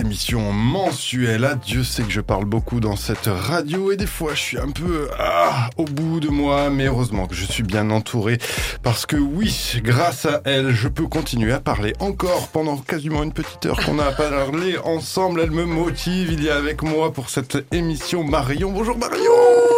[0.00, 1.58] émission mensuelle.
[1.64, 4.70] Dieu sait que je parle beaucoup dans cette radio et des fois je suis un
[4.70, 8.38] peu ah, au bout de moi, mais heureusement que je suis bien entouré
[8.82, 13.32] parce que oui, grâce à elle, je peux continuer à parler encore pendant quasiment une
[13.32, 15.42] petite heure qu'on a parlé ensemble.
[15.42, 16.32] Elle me motive.
[16.32, 18.72] Il y a avec moi pour cette émission Marion.
[18.72, 19.69] Bonjour Marion.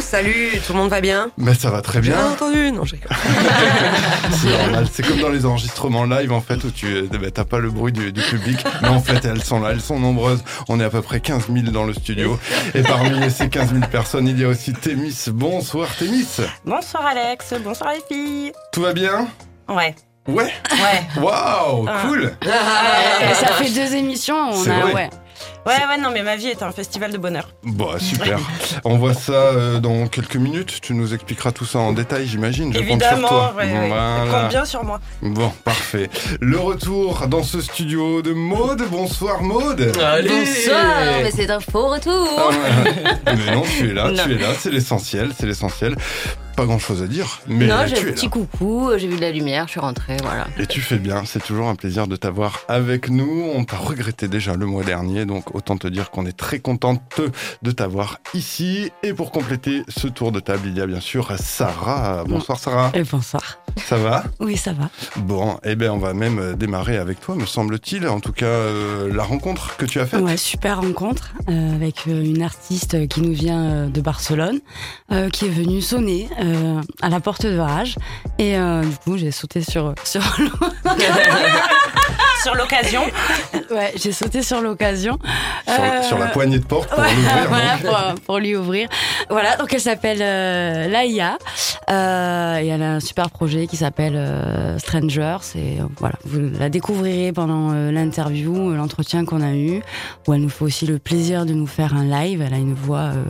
[0.00, 2.14] Salut, tout le monde va bien Mais ça va très bien.
[2.16, 2.98] Bien entendu, non, j'ai
[4.32, 7.58] C'est normal, c'est comme dans les enregistrements live en fait où tu bah, t'as pas
[7.58, 10.42] le bruit du, du public, mais en fait elles sont là, elles sont nombreuses.
[10.68, 12.38] On est à peu près 15 000 dans le studio
[12.74, 15.24] et parmi ces 15 000 personnes, il y a aussi Thémis.
[15.28, 16.26] Bonsoir Thémis.
[16.64, 18.52] Bonsoir Alex, bonsoir les filles.
[18.72, 19.28] Tout va bien
[19.68, 19.94] Ouais.
[20.26, 20.44] Ouais.
[20.72, 21.22] Ouais.
[21.22, 22.02] Waouh, Ah.
[22.06, 22.32] cool.
[22.42, 24.94] Et ça fait deux émissions, on C'est a vrai.
[24.94, 25.10] ouais.
[25.68, 27.48] Ouais, ouais, non, mais ma vie est un festival de bonheur.
[27.62, 28.38] Bon, super.
[28.84, 30.80] On voit ça euh, dans quelques minutes.
[30.80, 32.72] Tu nous expliqueras tout ça en détail, j'imagine.
[32.72, 33.54] Je compte sur Évidemment, toi.
[33.58, 33.88] ouais, ouais.
[33.88, 34.24] Voilà.
[34.42, 34.98] Compte bien sur moi.
[35.20, 36.08] Bon, parfait.
[36.40, 38.82] Le retour dans ce studio de Maude.
[38.90, 39.92] Bonsoir Maude.
[39.94, 40.86] Bonsoir,
[41.22, 42.50] mais c'est un faux Ah retour.
[42.50, 43.36] ouais.
[43.36, 44.22] mais non, tu es là, Non.
[44.24, 45.96] tu es là, c'est l'essentiel, c'est l'essentiel.
[46.58, 48.32] Pas grand chose à dire, mais non, j'ai un petit là.
[48.32, 50.48] coucou, j'ai vu de la lumière, je suis rentrée, voilà.
[50.58, 53.44] Et tu fais bien, c'est toujours un plaisir de t'avoir avec nous.
[53.54, 57.20] On t'a regretté déjà le mois dernier, donc autant te dire qu'on est très contente
[57.62, 58.90] de t'avoir ici.
[59.04, 62.24] Et pour compléter ce tour de table, il y a bien sûr Sarah.
[62.26, 63.60] Bonsoir Sarah, Et bonsoir.
[63.76, 64.24] ça va?
[64.40, 64.90] Oui, ça va.
[65.14, 68.08] Bon, eh bien on va même démarrer avec toi, me semble-t-il.
[68.08, 70.22] En tout cas, euh, la rencontre que tu as faite.
[70.22, 74.58] Ouais, super rencontre euh, avec euh, une artiste qui nous vient de Barcelone,
[75.12, 77.96] euh, qui est venue sonner euh, à la porte de Rage.
[78.38, 80.22] Et euh, du coup, j'ai sauté sur sur
[82.42, 83.02] Sur l'occasion.
[83.70, 85.18] ouais, j'ai sauté sur l'occasion.
[85.66, 87.48] Sur, Euh, sur la poignée de porte pour Ouais, l'ouvrir.
[87.48, 87.76] voilà,
[88.14, 88.88] pour, pour lui ouvrir.
[89.28, 91.36] Voilà, donc elle s'appelle euh, Laïa
[91.90, 96.40] euh, et elle a un super projet qui s'appelle euh, Strangers et euh, voilà, vous
[96.58, 99.82] la découvrirez pendant euh, l'interview, euh, l'entretien qu'on a eu
[100.26, 102.42] où elle nous fait aussi le plaisir de nous faire un live.
[102.46, 103.24] Elle a une voix euh,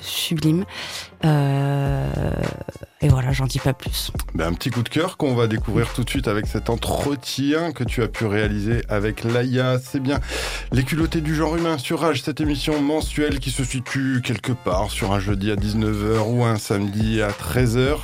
[0.00, 0.64] sublime
[1.24, 2.06] Euh,
[3.06, 4.10] et voilà, j'en dis pas plus.
[4.34, 7.70] Ben, un petit coup de cœur qu'on va découvrir tout de suite avec cet entretien
[7.70, 9.78] que tu as pu réaliser avec Laïa.
[9.78, 10.18] C'est bien
[10.72, 14.90] Les culottés du genre humain sur Rage, cette émission mensuelle qui se situe quelque part
[14.90, 17.96] sur un jeudi à 19h ou un samedi à 13h.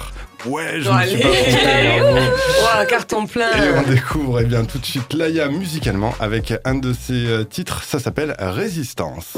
[0.46, 2.78] Ouais, je ne suis pas.
[2.78, 3.50] Ouah, carton plein.
[3.50, 7.42] Et on découvre eh bien tout de suite Laïa musicalement avec un de ses euh,
[7.42, 9.36] titres, ça s'appelle Résistance.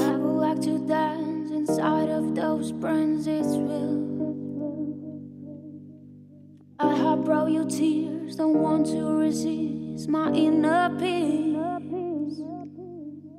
[6.85, 11.57] I have brought you tears, don't want to resist my inner peace.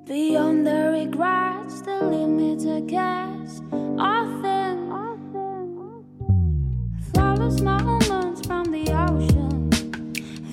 [0.07, 3.61] Beyond the regrets, the limits I guess
[4.41, 4.75] thin.
[7.13, 9.71] Flawless moments from the ocean,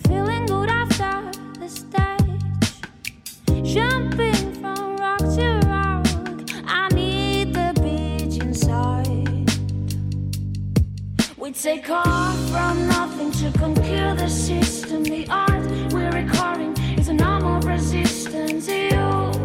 [0.07, 2.43] feeling good after the stage.
[3.75, 4.52] Jumping
[11.61, 15.05] Take off from nothing to conquer the system.
[15.05, 18.67] The art we're recording is a normal resistance.
[18.69, 19.42] You, you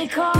[0.00, 0.39] We take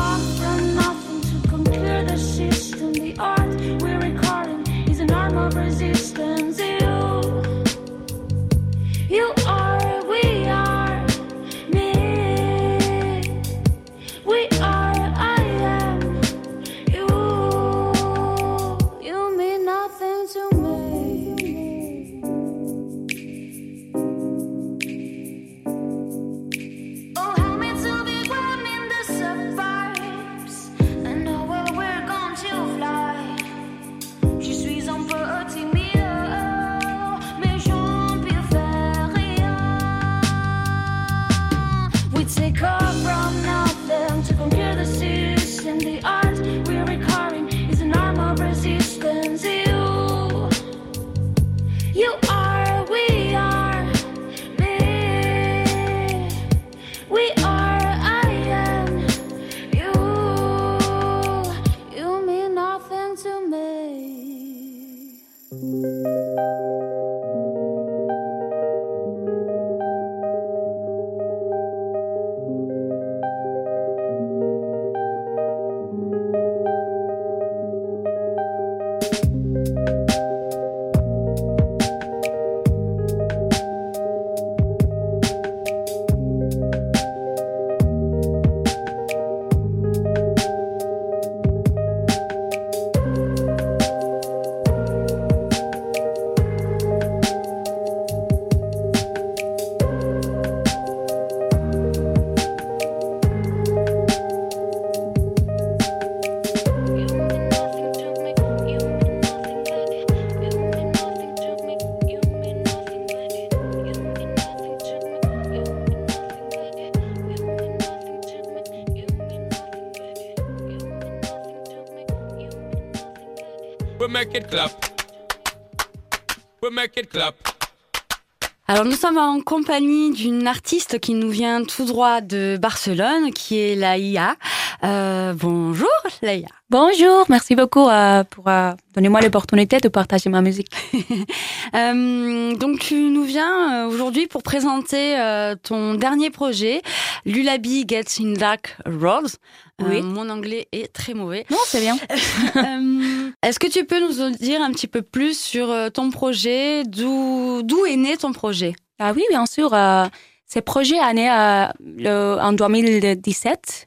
[129.10, 134.36] sommes en compagnie d'une artiste qui nous vient tout droit de Barcelone, qui est Laïa.
[134.84, 135.89] Euh, bonjour
[136.22, 136.47] Laïa.
[136.68, 140.68] Bonjour, merci beaucoup euh, pour euh, donner moi l'opportunité de partager ma musique.
[141.72, 145.16] Donc tu nous viens aujourd'hui pour présenter
[145.63, 146.83] ton dernier projet,
[147.24, 149.39] Lullaby Gets in Dark Roads.
[149.83, 150.03] Oui.
[150.03, 151.47] mon anglais est très mauvais.
[151.51, 151.97] Non, c'est bien.
[153.42, 157.86] Est-ce que tu peux nous en dire un petit peu plus sur ton projet, d'où
[157.89, 158.74] est né ton projet?
[159.03, 159.73] Ah oui, bien sûr.
[159.73, 160.05] Euh,
[160.47, 163.87] ce projet euh, en 2017.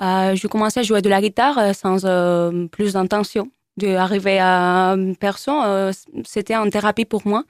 [0.00, 1.98] Euh, je commençais à jouer de la guitare euh, sans
[2.68, 3.50] plus d'intention.
[3.76, 5.92] D'arriver à personne,
[6.24, 7.44] c'était en thérapie pour moi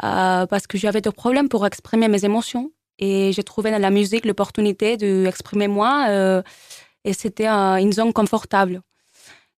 [0.00, 4.24] parce que j'avais des problèmes pour exprimer mes émotions et j'ai trouvé dans la musique
[4.24, 6.42] l'opportunité d'exprimer moi
[7.04, 8.80] et c'était une zone confortable.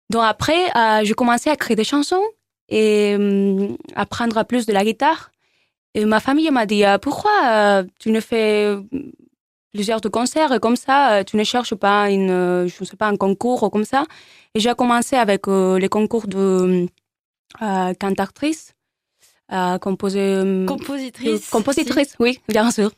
[0.09, 0.73] Donc après,
[1.05, 2.25] j'ai commencé à écrire des chansons
[2.73, 5.32] et euh, apprendre plus de la guitare.
[5.95, 8.75] Et ma famille m'a dit euh, pourquoi euh, tu ne fais
[9.73, 13.09] plusieurs de concerts comme ça, euh, tu ne cherches pas une, euh, je sais pas,
[13.09, 14.05] un concours ou comme ça?
[14.55, 16.87] Et j'ai commencé avec euh, les concours de
[17.63, 18.75] euh, cantatrice,
[19.53, 21.51] euh, composé, Compositrice.
[21.51, 22.91] compositrice, oui, bien sûr.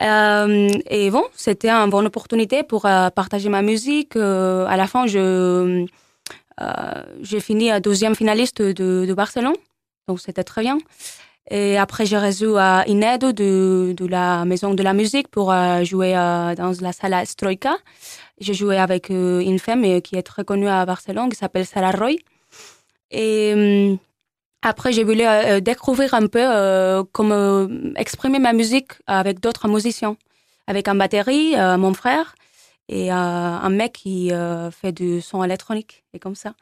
[0.00, 4.16] Et bon, c'était une bonne opportunité pour partager ma musique.
[4.16, 5.84] À la fin, je
[7.22, 9.56] j'ai fini à deuxième finaliste de, de Barcelone,
[10.08, 10.78] donc c'était très bien.
[11.48, 15.50] Et après, j'ai reçu euh, une aide de, de la Maison de la Musique pour
[15.52, 17.76] euh, jouer euh, dans la salle Stroika.
[18.38, 22.16] J'ai joué avec une femme qui est très connue à Barcelone, qui s'appelle Sarah Roy.
[23.10, 23.98] Et
[24.62, 25.24] après, j'ai voulu
[25.60, 30.16] découvrir un peu comment exprimer ma musique avec d'autres musiciens.
[30.66, 32.34] Avec un batterie, mon frère,
[32.88, 34.30] et un mec qui
[34.70, 36.54] fait du son électronique, et comme ça.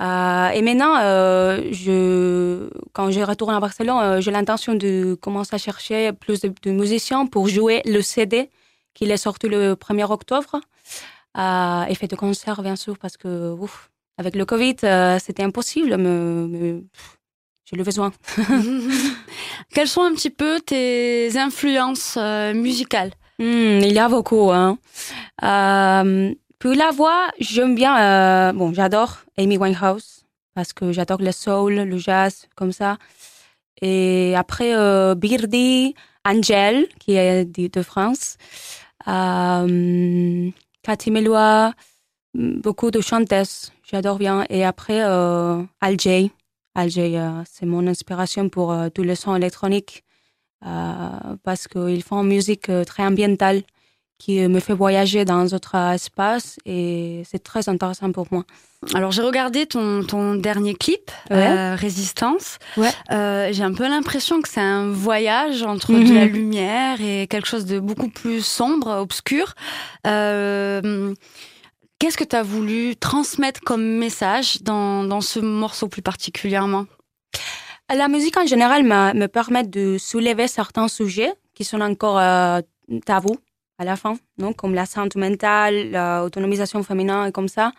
[0.00, 5.54] Euh, et maintenant, euh, je, quand je retourne à Barcelone, euh, j'ai l'intention de commencer
[5.54, 8.50] à chercher plus de, de musiciens pour jouer le CD
[8.92, 10.60] qui est sorti le 1er octobre.
[11.36, 14.76] Et fait de concerts, bien sûr, parce que ouf, avec le Covid,
[15.20, 16.80] c'était impossible, mais,
[17.64, 18.12] j'ai le besoin.
[19.74, 22.16] Quelles sont un petit peu tes influences
[22.54, 23.10] musicales?
[23.40, 24.52] Hmm, il y a beaucoup.
[24.52, 24.78] Hein.
[26.64, 27.94] Pour la voix, j'aime bien.
[28.48, 32.96] euh, bon, j'adore Amy Winehouse parce que j'adore le soul, le jazz, comme ça.
[33.82, 35.94] Et après, euh, Birdie,
[36.24, 38.38] Angèle, qui est de, France,
[39.08, 40.50] euh,
[40.82, 41.74] Cathy Mellois,
[42.32, 44.46] hmm, beaucoup de chanteuses, j'adore bien.
[44.48, 46.32] Et après, euh, Al J.
[46.74, 50.02] Al J, euh, c'est mon inspiration pour euh, tous les sons électroniques
[50.64, 53.64] euh, parce qu'ils font musique très ambientale
[54.18, 58.44] qui euh, me fait voyager dans d'autres espaces et c'est très intéressant pour moi.
[58.94, 61.36] Alors j'ai regardé ton, ton dernier clip, Ouais.
[61.48, 62.58] euh, Résistance.
[62.76, 62.90] Ouais.
[63.10, 66.04] Euh, j'ai un peu l'impression que c'est un voyage entre Mhm.
[66.08, 69.54] de la lumière et quelque chose de beaucoup plus sombre, obscur.
[70.06, 71.14] Euh,
[72.00, 76.84] Qu'est-ce que tu as voulu transmettre comme message dans, dans ce morceau plus particulièrement?
[77.94, 82.60] La musique en général me, me permet de soulever certains sujets qui sont encore euh,
[83.06, 83.36] tabous
[83.78, 87.72] à la fin, non comme la santé mentale, l'autonomisation féminine et comme ça.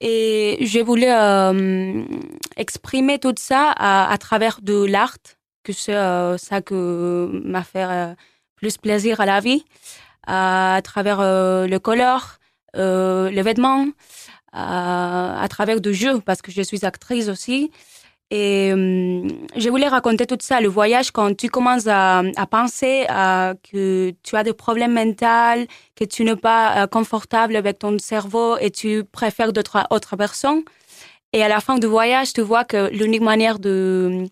[0.00, 2.04] Et je voulais euh,
[2.56, 5.16] exprimer tout ça à, travers de l'art,
[5.62, 8.14] que c'est euh, ça que m'a fait euh,
[8.56, 9.64] plus plaisir à la vie,
[10.26, 12.38] à travers le couleur,
[12.76, 13.86] euh, les vêtements,
[14.52, 17.70] à, travers de jeux, parce que je suis actrice aussi.
[18.30, 24.12] Et euh, je voulais raconter tout ça, le voyage, quand tu commences à, penser que
[24.22, 28.70] tu as des problèmes mentaux, que tu n'es pas euh, confortable avec ton cerveau et
[28.70, 30.62] tu préfères d'autres autres personnes.
[31.32, 34.24] Et à la fin du voyage, tu vois que l'unique manière de,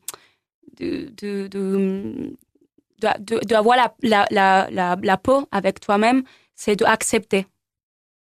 [0.79, 6.23] de, de- de- d'avoir la, la, la, la, la peau avec toi-même,
[6.55, 7.47] c'est d'accepter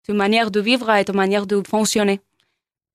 [0.05, 2.19] ta manière de vivre et ta manière de fonctionner.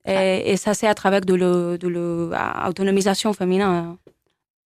[0.06, 3.96] Et, et ça, c'est à travers de le- de l'autonomisation féminine.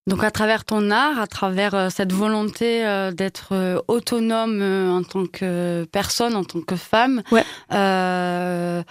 [0.07, 5.03] Donc à travers ton art, à travers euh, cette volonté euh, d'être euh, autonome en
[5.05, 7.45] tant que personne, en tant que femme, Ouais.
[7.73, 8.83] euh,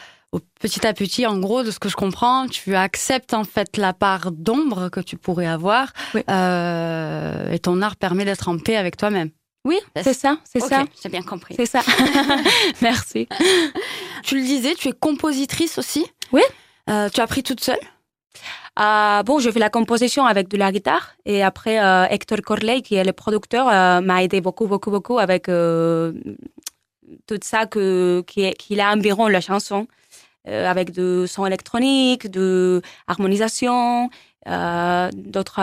[0.61, 3.91] petit à petit, en gros, de ce que je comprends, tu acceptes en fait la
[3.93, 6.21] part d'ombre que tu pourrais avoir, Oui.
[6.29, 9.31] euh, et ton art permet d'être en paix avec toi-même.
[9.65, 10.85] Oui, c'est ça, c'est ça.
[11.03, 11.55] j'ai bien compris.
[11.57, 11.81] C'est ça.
[12.81, 13.27] Merci.
[14.23, 16.05] Tu le disais, tu es compositrice aussi?
[16.31, 16.41] Oui.
[16.89, 17.79] Euh, tu as appris toute seule?
[18.79, 22.81] Euh, bon, je fais la composition avec de la guitare et après euh, Hector Corley,
[22.81, 25.47] qui est le producteur, euh, m'a aidé beaucoup, beaucoup, beaucoup avec
[27.27, 29.87] tout ça que qui qu'il a environ la chanson.
[30.45, 34.09] avec du son électronique, de harmonisation,
[34.45, 35.59] d'autres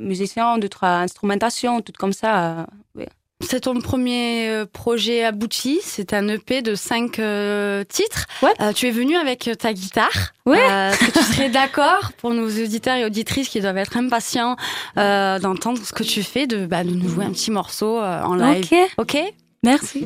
[0.00, 2.66] musiciens, d'autres instrumentations, tout comme ça.
[2.96, 3.06] oui.
[3.42, 5.80] C'est ton premier euh, projet abouti.
[5.82, 8.26] C'est un EP de cinq euh, titres.
[8.42, 8.52] Ouais.
[8.60, 10.32] Euh, tu es venu avec ta guitare.
[10.46, 10.58] Ouais.
[10.58, 14.56] Euh, Est-ce que tu serais d'accord pour nos auditeurs et auditrices qui doivent être impatients
[14.96, 18.64] d'entendre ce que tu fais, de, bah, de nous jouer un petit morceau en live?
[18.98, 19.18] Ok, Ok
[19.62, 20.04] merci.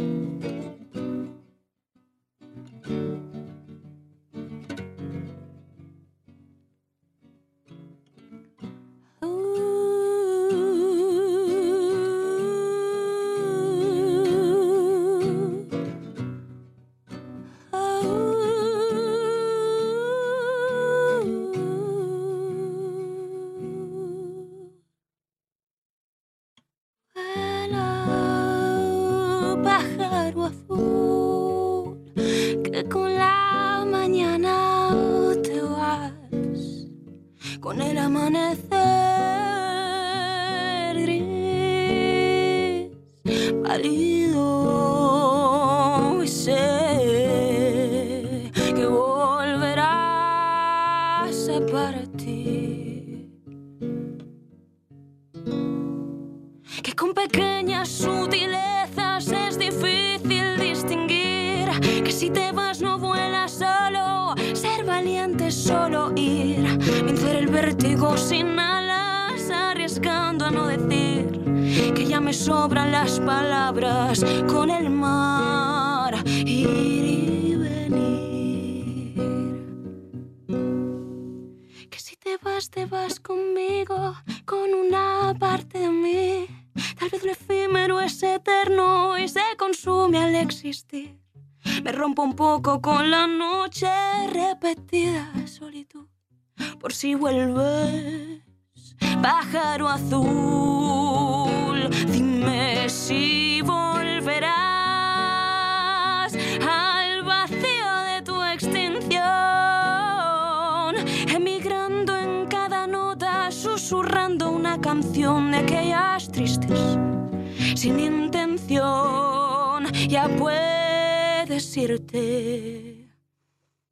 [118.68, 123.08] Ya puedes irte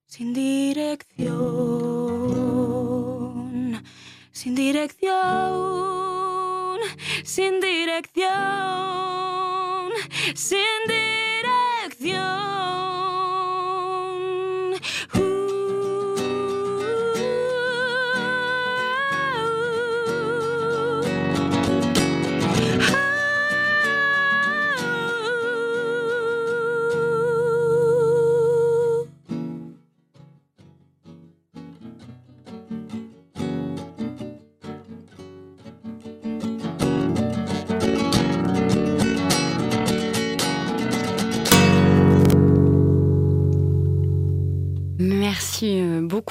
[0.07, 1.33] sin dirección,
[4.33, 5.13] sin dirección,
[7.25, 8.33] sin dirección,
[10.35, 12.54] sin dirección.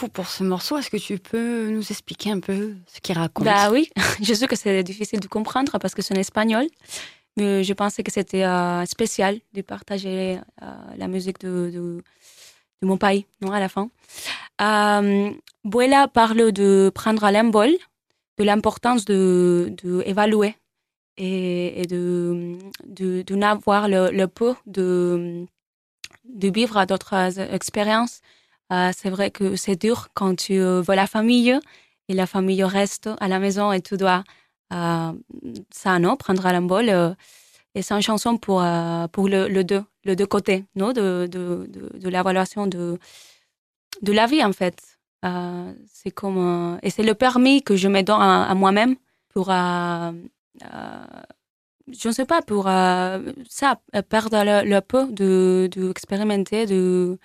[0.09, 0.77] Pour ce morceau.
[0.77, 3.89] Est-ce que tu peux nous expliquer un peu ce qu'il raconte Bah oui,
[4.21, 6.67] je sais que c'est difficile de comprendre parce que c'est en espagnol,
[7.37, 10.65] mais je pensais que c'était euh, spécial de partager euh,
[10.97, 12.03] la musique de, de,
[12.81, 13.89] mon pays, non, à la fin.
[14.61, 15.31] Euh,
[16.13, 17.71] parle de prendre l'embol,
[18.37, 20.03] de l'importance de, de
[21.17, 25.45] et, de, de, n'avoir le, le peu de,
[26.25, 28.21] de vivre d'autres expériences.
[28.71, 31.57] Euh, c'est vrai que c'est dur quand tu euh, vois la famille
[32.07, 34.23] et la famille reste à la maison et tu dois
[34.71, 35.11] euh,
[35.71, 36.89] ça non prendre à l'embol
[37.75, 38.63] et c'est une chanson pour
[39.11, 42.97] pour le, le deux le deux côtés non de de, de, de l'évaluation de
[44.01, 44.97] de la vie en fait.
[45.87, 48.95] C'est comme et c'est le permis que je me donne à, moi-même
[49.29, 49.47] pour
[51.91, 53.79] je ne sais pas pour ça
[54.09, 57.19] perdre le, le peu de de expérimenter de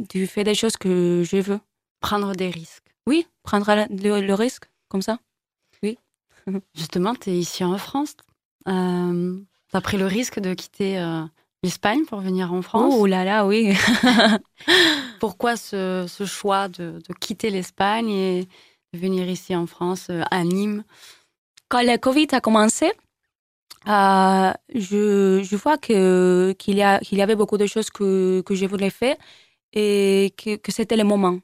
[0.00, 1.60] de faire des choses que je veux
[2.00, 2.86] Prendre des risques.
[3.06, 5.18] oui prendre le, le risque comme ça
[6.74, 8.16] Justement, tu es ici en France.
[8.66, 9.38] Euh,
[9.70, 11.22] tu as pris le risque de quitter euh,
[11.62, 12.94] l'Espagne pour venir en France?
[12.96, 13.74] oh là là oui
[15.20, 18.48] Pourquoi ce, ce choix de, de quitter l'Espagne et
[18.92, 20.82] de venir ici en France, euh, à Nîmes?
[21.68, 22.90] Quand le Covid a commencé,
[23.88, 28.90] euh, je, je vois que qu'il y avait beaucoup de choses que que je voulais
[28.90, 29.16] faire
[29.72, 31.38] et que, c'était le moment.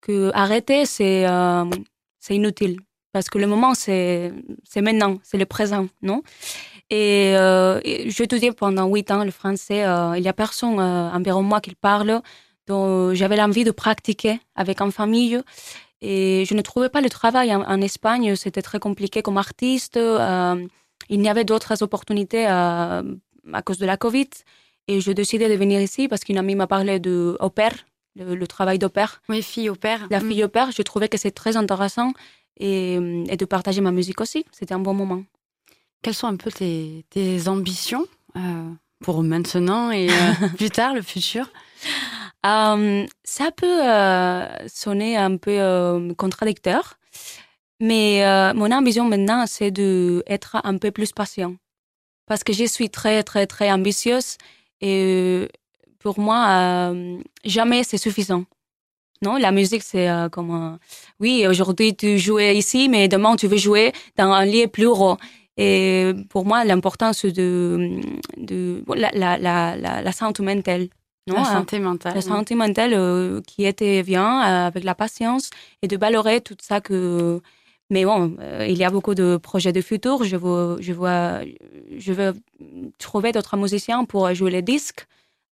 [0.00, 1.64] Que arrêter c'est euh,
[2.30, 2.78] inutile
[3.12, 4.32] parce que le moment c'est
[4.76, 6.22] maintenant, c'est le présent, non?
[6.90, 9.84] Et, euh, et j'ai étudié pendant huit ans le français.
[9.84, 12.22] euh, il y a personne euh, environ moi qui parle
[12.66, 15.40] Donc, j'avais l'envie de pratiquer avec une famille.
[16.00, 18.36] Et je ne trouvais pas le travail en, en Espagne.
[18.36, 19.98] C'était très compliqué comme artiste.
[21.10, 23.02] Il y avait d'autres opportunités à
[23.64, 24.28] cause de la Covid.
[24.88, 27.72] Et je décidé de venir ici parce qu'une amie m'a parlé de au pair,
[28.16, 29.20] le, le travail d'au pair.
[29.28, 30.06] Oui, fille au père.
[30.10, 32.12] La fille au pair, je trouvais que c'est très intéressant.
[32.60, 34.44] Et, et de partager ma musique aussi.
[34.50, 35.22] C'était un bon moment.
[36.02, 41.02] Quelles sont un peu tes, tes ambitions euh, pour maintenant et euh, plus tard, le
[41.02, 41.50] futur?
[42.46, 43.82] Euh, ça peut
[44.68, 46.98] sonner un peu contradicteur,
[47.80, 48.22] mais
[48.54, 51.54] mon ambition maintenant, c'est d'être un peu plus patient.
[52.26, 54.36] Parce que je suis très, très, très ambitieuse
[54.80, 55.48] et euh,
[55.98, 56.46] pour moi,
[56.92, 58.44] euh, jamais c'est suffisant.
[59.20, 60.50] Non, la musique, c'est euh, comme...
[60.74, 60.76] euh,
[61.18, 65.16] oui, aujourd'hui, tu jouais ici, mais demain, tu veux jouer dans un lieu plus gros.
[65.56, 68.00] Et pour moi, l'important, c'est de,
[68.36, 70.86] de la, la, la, la, la santé mentale.
[71.26, 71.44] Non, La hein.
[71.44, 72.14] santé mentale.
[72.14, 75.50] la santé mentale qui était bien avec la patience
[75.82, 77.40] et de valorer tout ça que
[77.90, 80.24] mais bon euh, il y a beaucoup de projets de futur.
[80.24, 81.40] Je veux je vois
[81.96, 82.34] je veux
[82.98, 85.06] trouver d'autres musiciens pour jouer les disques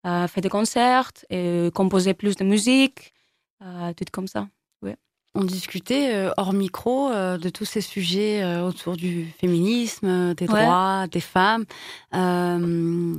[0.07, 3.12] euh, faire des concerts et composer plus de musique
[3.62, 4.49] euh, tout comme ça
[5.38, 10.46] On discutait euh, hors micro euh, de tous ces sujets euh, autour du féminisme, des
[10.46, 10.62] Ouais.
[10.62, 11.66] droits des femmes.
[12.14, 13.14] Euh,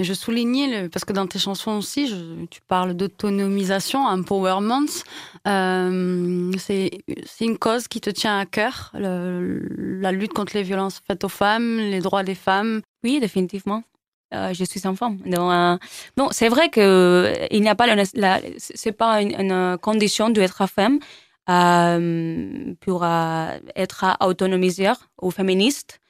[0.00, 4.86] je soulignais, le, parce que dans tes chansons aussi, je- tu parles d'autonomisation, empowerment.
[5.48, 6.90] Euh, c'est
[7.40, 9.66] une cause qui te tient à cœur, le-
[10.00, 12.82] la lutte contre les violences faites aux femmes, les droits des femmes?
[13.02, 13.82] Oui, définitivement.
[14.34, 15.10] Euh, je suis femme.
[15.26, 15.76] Donc, euh,
[16.16, 17.86] bon, c'est vrai que euh, il n'y a pas
[18.58, 20.98] c'est pas une, une condition d'être femme
[21.46, 26.00] pour euh, être autonomisée ou féministe.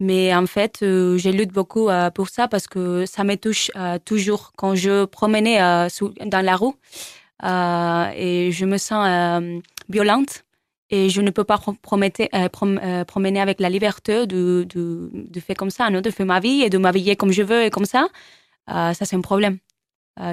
[0.00, 3.70] Mais en fait, euh, je lutte beaucoup euh, pour ça parce que ça me touche
[3.76, 5.88] euh, toujours quand je promenais euh,
[6.24, 6.72] dans la rue
[7.44, 10.44] euh, et je me sens euh, violente
[10.88, 15.56] et je ne peux pas euh, euh, promener avec la liberté de, de, de faire
[15.56, 16.00] comme ça, non?
[16.00, 18.08] de faire ma vie et de m'habiller comme je veux et comme ça.
[18.70, 19.69] Euh, ça, c'est un problème euh,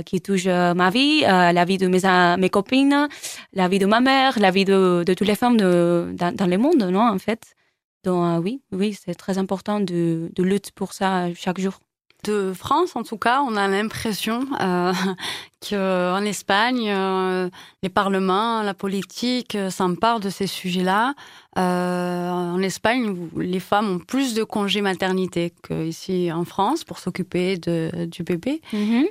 [0.05, 2.01] qui touche euh, ma vie, euh, la vie de mes,
[2.37, 3.07] mes copines,
[3.53, 6.47] la vie de ma mère, la vie de, de toutes les femmes de, dans, dans
[6.47, 7.55] le monde, non, en fait.
[8.03, 11.79] Donc, euh, oui, oui, c'est très important de, de lutter pour ça chaque jour.
[12.27, 14.93] De France, en tout cas, on a l'impression euh,
[15.69, 17.49] qu'en Espagne, euh,
[17.81, 21.13] les parlements, la politique euh, s'emparent de ces sujets-là.
[21.57, 27.57] Euh, en Espagne, les femmes ont plus de congés maternité qu'ici en France pour s'occuper
[27.57, 28.61] du bébé.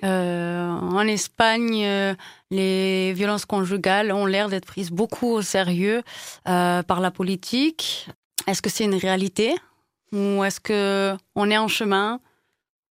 [0.04, 2.14] Euh, en Espagne,
[2.50, 6.02] les violences conjugales ont l'air d'être prises beaucoup au sérieux
[6.44, 8.08] par la politique.
[8.46, 9.56] Est-ce que c'est une réalité
[10.12, 12.20] ou est-ce que on est en chemin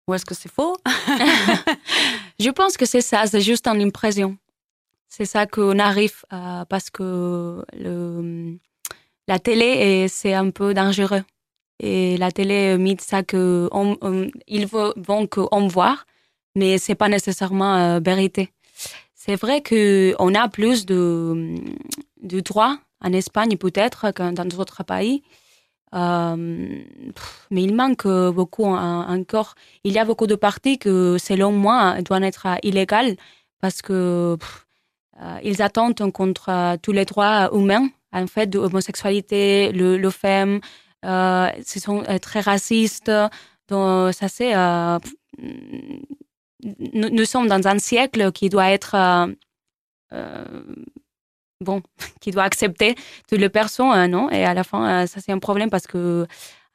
[0.10, 0.76] ou est-ce que c'est faux?
[2.40, 4.38] Je pense que c'est ça, c'est juste une impression.
[5.08, 6.24] C'est ça qu'on arrive
[6.70, 7.64] parce que
[9.28, 11.24] la télé, est- c'est un peu dangereux.
[11.80, 14.28] Et la télé met ça que on, on-
[14.98, 15.98] vont qu'on voit,
[16.56, 18.52] mais c'est pas nécessairement euh, vérité.
[19.16, 21.56] C'est vrai que on a plus de,
[22.22, 25.22] de droits en Espagne peut-être que dans d'autres pays.
[25.96, 26.36] Euh,
[27.52, 32.02] mais il manque beaucoup en- encore il y a beaucoup de partis que, selon moi,
[32.04, 33.16] doivent être euh, illégales
[33.60, 34.66] parce que pff,
[35.22, 40.10] euh, ils attendent contre euh, tous les droits humains, en fait, de l'homosexualité, le, le
[40.12, 40.62] femme,
[41.06, 43.12] euh, ce sont euh, très racistes.
[43.70, 44.56] Donc, ça, c'est.
[44.56, 45.00] euh,
[46.94, 48.96] nous, sommes dans un siècle qui doit être.
[48.96, 49.28] euh,
[50.14, 50.46] euh,
[51.62, 51.82] bon,
[52.22, 52.96] qui doit accepter
[53.30, 54.30] toutes les personnes, euh, non?
[54.30, 56.26] Et à la fin, euh, ça, c'est un problème parce que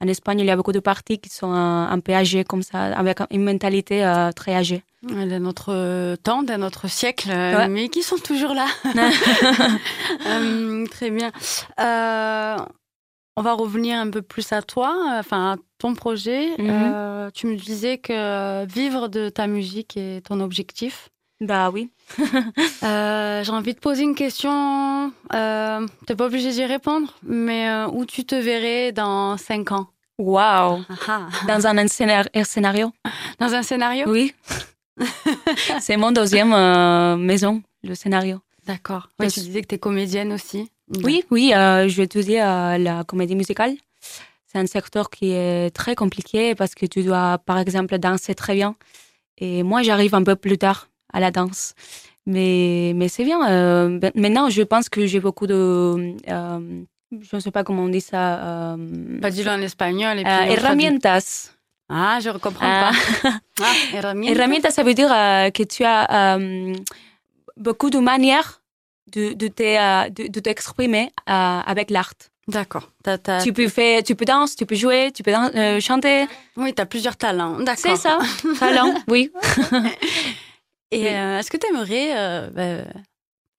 [0.01, 2.85] en Espagne, il y a beaucoup de partis qui sont un peu âgés comme ça,
[2.97, 4.83] avec une mentalité euh, très âgée.
[5.03, 7.69] de notre temps, de notre siècle, euh, Ouais.
[7.69, 8.67] mais qui sont toujours là.
[10.91, 11.31] Très bien.
[11.81, 12.57] Euh,
[13.37, 16.51] on va revenir un peu plus à toi, enfin à ton projet.
[16.59, 16.69] Mhm.
[16.71, 21.09] Euh, tu me disais que vivre de ta musique est ton objectif.
[21.47, 21.91] Bah oui.
[22.83, 25.11] Euh, J'ai envie de poser une question.
[25.33, 29.87] Euh, T'es pas obligé d'y répondre, mais euh, où tu te verrais dans cinq ans?
[30.19, 30.85] Waouh.
[31.49, 32.93] Dans un scénar- un scénario?
[33.39, 34.05] Dans un scénario?
[34.09, 34.35] Oui.
[35.81, 38.41] c'est mon deuxième euh, maison, le scénario.
[38.67, 39.09] D'accord.
[39.19, 40.71] Tu disais que tu es comédienne aussi.
[41.03, 43.75] Oui, oui, je vais étudier la comédie musicale.
[44.47, 48.55] C'est un secteur qui est très compliqué parce que tu dois, par exemple, danser très
[48.55, 48.77] bien.
[49.39, 51.75] Et moi, j'arrive un peu plus tard à la danse.
[52.27, 53.41] Mais, mais c'est bien.
[53.51, 55.55] euh, ben- maintenant, je pense que j'ai beaucoup de...
[56.29, 58.75] euh, je ne sais pas comment on dit ça.
[58.75, 60.19] Euh, Pas dis-le en espagnol.
[60.19, 61.51] Et puis herramientas.
[61.89, 62.91] Ah, je ne comprends Ah.
[63.23, 63.31] pas.
[63.63, 64.35] Ah, herramientas.
[64.35, 66.39] Herramienta, ça veut dire que tu as
[67.57, 68.63] beaucoup de manières
[69.13, 72.15] de, de te, de, de t'exprimer avec l'art.
[72.49, 72.91] D'accord.
[73.43, 75.33] Tu peux faire, tu peux danser, tu peux jouer, tu peux
[75.81, 76.27] chanter.
[76.57, 77.59] Oui, tu as plusieurs talents.
[77.61, 77.77] D'accord.
[77.79, 78.19] C'est ça.
[78.59, 79.31] Talent, oui.
[80.91, 81.09] Et Oui.
[81.09, 82.51] euh, est-ce que tu aimerais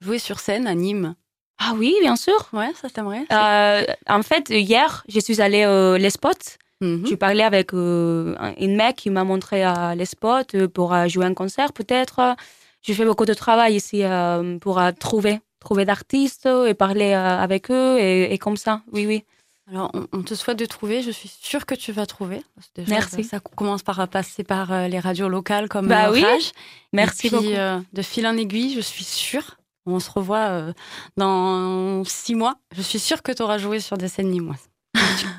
[0.02, 1.16] jouer sur scène à Nîmes?
[1.58, 2.48] Ah oui, bien sûr.
[2.54, 6.58] Ouais, ça t'aimerait Euh, en fait, hier, je suis allée au les spots.
[6.82, 7.06] Mhm.
[7.08, 10.94] Je parlais avec euh, un- une mec qui m'a montré euh, les spots euh, pour
[10.94, 12.36] euh, jouer un concert, peut-être.
[12.82, 17.40] Je fais beaucoup de travail ici euh, pour euh, trouver, trouver d'artistes et parler euh,
[17.40, 18.82] avec eux et, et comme ça.
[18.92, 19.24] Oui, oui.
[19.72, 21.02] Alors, on, on te souhaite de trouver.
[21.02, 22.44] Je suis sûre que tu vas trouver.
[22.76, 23.24] Déjà, Merci.
[23.24, 26.24] Ça, ça commence par passer par euh, les radios locales comme Bah oui.
[26.24, 26.52] Rage.
[26.94, 27.50] Merci Et puis, beaucoup.
[27.50, 29.58] euh, de fil en aiguille, je suis sûre.
[29.88, 30.74] On se revoit euh,
[31.18, 32.56] dans six mois.
[32.76, 34.70] Je suis sûre que tu auras joué sur des scènes nîmoises.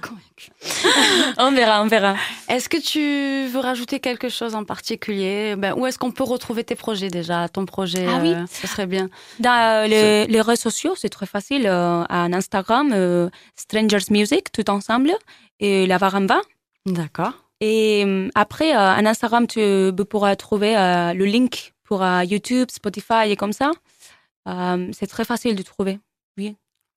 [1.38, 2.16] On verra, on verra.
[2.48, 5.54] Est-ce que tu veux rajouter quelque chose en particulier?
[5.56, 7.48] Ben, Où est-ce qu'on peut retrouver tes projets déjà?
[7.48, 8.32] Ton projet, Ah oui.
[8.34, 9.08] euh, ce serait bien.
[9.38, 11.66] Dans euh, les, les réseaux sociaux, c'est très facile.
[11.66, 15.12] Euh, en Instagram, euh, Strangers Music, tout ensemble,
[15.60, 16.40] et la Varamba.
[16.86, 17.32] D'accord.
[17.60, 22.68] Et euh, après, euh, en Instagram, tu pourras trouver euh, le link pour euh, YouTube,
[22.70, 23.70] Spotify et comme ça.
[24.48, 25.98] Euh, c'est très facile de trouver.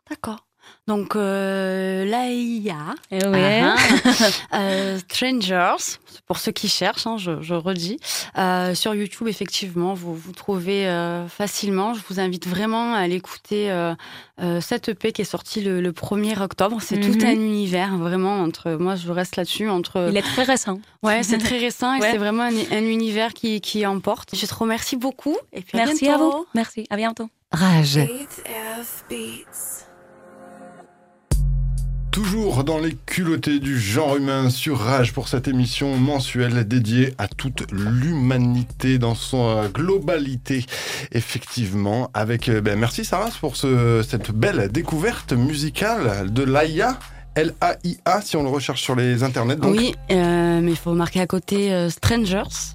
[0.09, 0.45] D'accord.
[0.87, 2.75] Donc, euh, l'AIA,
[3.11, 3.61] Eh ouais.
[3.63, 4.09] Ah, ah.
[4.59, 7.99] Euh, Strangers, pour ceux qui cherchent, hein, je, je redis.
[8.37, 11.93] Euh, sur YouTube, effectivement, vous vous trouvez euh, facilement.
[11.93, 13.93] Je vous invite vraiment à l'écouter euh,
[14.41, 16.79] euh, cette EP qui est sortie le, le 1er octobre.
[16.81, 17.25] C'est tout Mhm.
[17.25, 18.71] un univers, vraiment, entre.
[18.71, 20.07] Moi, je reste là-dessus, entre.
[20.09, 20.79] Il est très récent.
[21.03, 22.11] Ouais, c'est très récent et Ouais.
[22.11, 24.35] c'est vraiment un, un univers qui, qui emporte.
[24.35, 26.45] Je te remercie beaucoup et puis à Merci à vous.
[26.55, 26.87] Merci.
[26.89, 27.29] À bientôt.
[27.51, 27.99] Rage.
[32.11, 37.27] Toujours dans les culottés du genre humain sur Rage pour cette émission mensuelle dédiée à
[37.27, 40.65] toute l'humanité dans son euh, globalité.
[41.11, 46.97] Effectivement, avec euh, ben, merci Sarah pour ce, cette belle découverte musicale de l'AIA.
[47.35, 49.57] L-A-I-A si on le recherche sur les internets.
[49.63, 52.73] Oui, euh, mais il faut marquer à côté Strangers.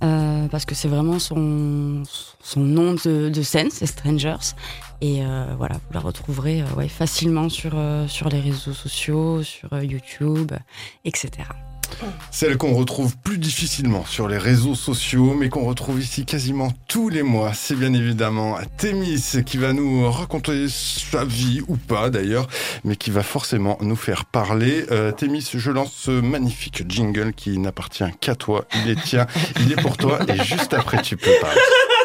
[0.00, 2.02] parce que c'est vraiment son,
[2.42, 4.54] son nom de scène, c'est Strangers.
[5.02, 9.42] Et euh, voilà, vous la retrouverez euh, ouais, facilement sur, euh, sur les réseaux sociaux,
[9.42, 10.52] sur euh, YouTube,
[11.04, 11.42] etc.
[12.30, 17.08] Celle qu'on retrouve plus difficilement sur les réseaux sociaux, mais qu'on retrouve ici quasiment tous
[17.08, 17.52] les mois.
[17.52, 22.46] C'est bien évidemment Thémis qui va nous raconter sa vie, ou pas d'ailleurs,
[22.84, 24.86] mais qui va forcément nous faire parler.
[24.92, 28.66] Euh, Thémis, je lance ce magnifique jingle qui n'appartient qu'à toi.
[28.84, 29.26] Il est tien,
[29.60, 31.60] il est pour toi, et juste après tu peux parler.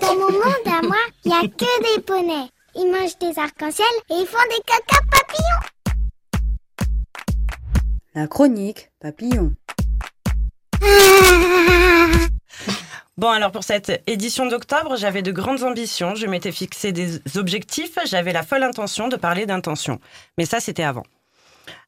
[0.00, 2.50] Dans mon monde à moi, il n'y a que des poneys.
[2.74, 5.62] Ils mangent des arcs-en-ciel et ils font des caca papillons.
[8.14, 9.52] La chronique papillon.
[13.18, 16.14] Bon, alors pour cette édition d'octobre, j'avais de grandes ambitions.
[16.14, 17.98] Je m'étais fixé des objectifs.
[18.04, 20.00] J'avais la folle intention de parler d'intention.
[20.36, 21.04] Mais ça, c'était avant.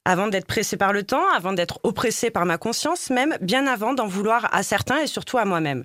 [0.06, 3.92] Avant d'être pressé par le temps, avant d'être oppressé par ma conscience, même bien avant
[3.92, 5.84] d'en vouloir à certains et surtout à moi-même.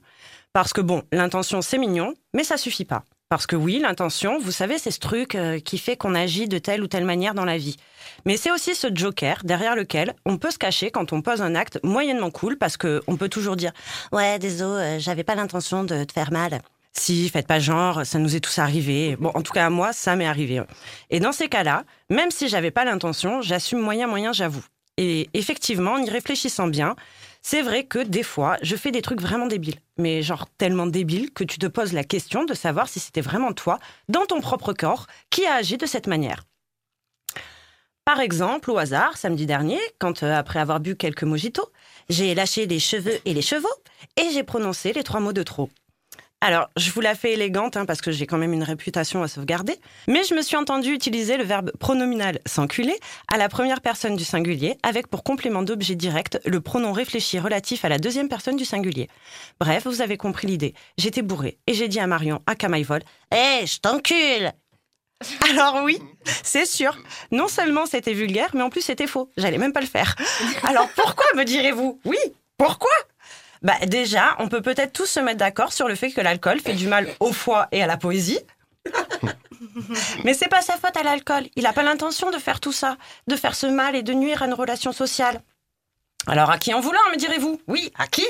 [0.53, 3.03] Parce que bon, l'intention, c'est mignon, mais ça suffit pas.
[3.27, 6.59] Parce que oui, l'intention, vous savez, c'est ce truc euh, qui fait qu'on agit de
[6.59, 7.77] telle ou telle manière dans la vie.
[8.25, 11.55] Mais c'est aussi ce joker derrière lequel on peut se cacher quand on pose un
[11.55, 13.71] acte moyennement cool parce que on peut toujours dire
[14.11, 16.61] Ouais, désolé, euh, j'avais pas l'intention de te faire mal.
[16.95, 19.15] Si, faites pas genre, ça nous est tous arrivé.
[19.19, 20.61] Bon, en tout cas, à moi, ça m'est arrivé.
[21.09, 24.63] Et dans ces cas-là, même si j'avais pas l'intention, j'assume moyen, moyen, j'avoue.
[24.97, 26.95] Et effectivement, en y réfléchissant bien,
[27.45, 29.79] c'est vrai que des fois, je fais des trucs vraiment débiles.
[29.97, 33.51] Mais genre tellement débiles que tu te poses la question de savoir si c'était vraiment
[33.51, 36.45] toi, dans ton propre corps, qui a agi de cette manière.
[38.05, 41.71] Par exemple, au hasard, samedi dernier, quand euh, après avoir bu quelques mojitos,
[42.09, 43.67] j'ai lâché les cheveux et les chevaux
[44.17, 45.69] et j'ai prononcé les trois mots de trop.
[46.45, 49.29] Alors, je vous la fais élégante hein, parce que j'ai quand même une réputation à
[49.29, 49.77] sauvegarder,
[50.09, 52.99] mais je me suis entendu utiliser le verbe pronominal s'enculer
[53.31, 57.85] à la première personne du singulier avec pour complément d'objet direct le pronom réfléchi relatif
[57.85, 59.07] à la deuxième personne du singulier.
[59.61, 60.73] Bref, vous avez compris l'idée.
[60.97, 63.03] J'étais bourrée et j'ai dit à Marion, à Camaïvol,
[63.33, 64.51] Hé, je t'encule
[65.49, 65.99] alors oui,
[66.43, 66.97] c'est sûr.
[67.31, 69.29] Non seulement c'était vulgaire, mais en plus c'était faux.
[69.37, 70.17] J'allais même pas le faire.
[70.63, 72.01] Alors pourquoi me direz-vous?
[72.03, 72.17] Oui,
[72.57, 72.91] pourquoi?
[73.63, 76.73] Bah déjà, on peut peut-être tous se mettre d'accord sur le fait que l'alcool fait
[76.73, 78.39] du mal au foie et à la poésie.
[80.25, 81.45] Mais c'est pas sa faute à l'alcool.
[81.55, 82.97] Il a pas l'intention de faire tout ça,
[83.27, 85.41] de faire ce mal et de nuire à une relation sociale.
[86.27, 87.61] Alors à qui en vouloir, me direz-vous?
[87.67, 88.25] Oui, à qui?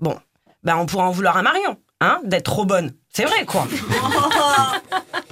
[0.00, 0.18] Bon,
[0.62, 2.94] ben on pourra en vouloir à Marion, hein, d'être trop bonne.
[3.12, 3.66] C'est vrai, quoi.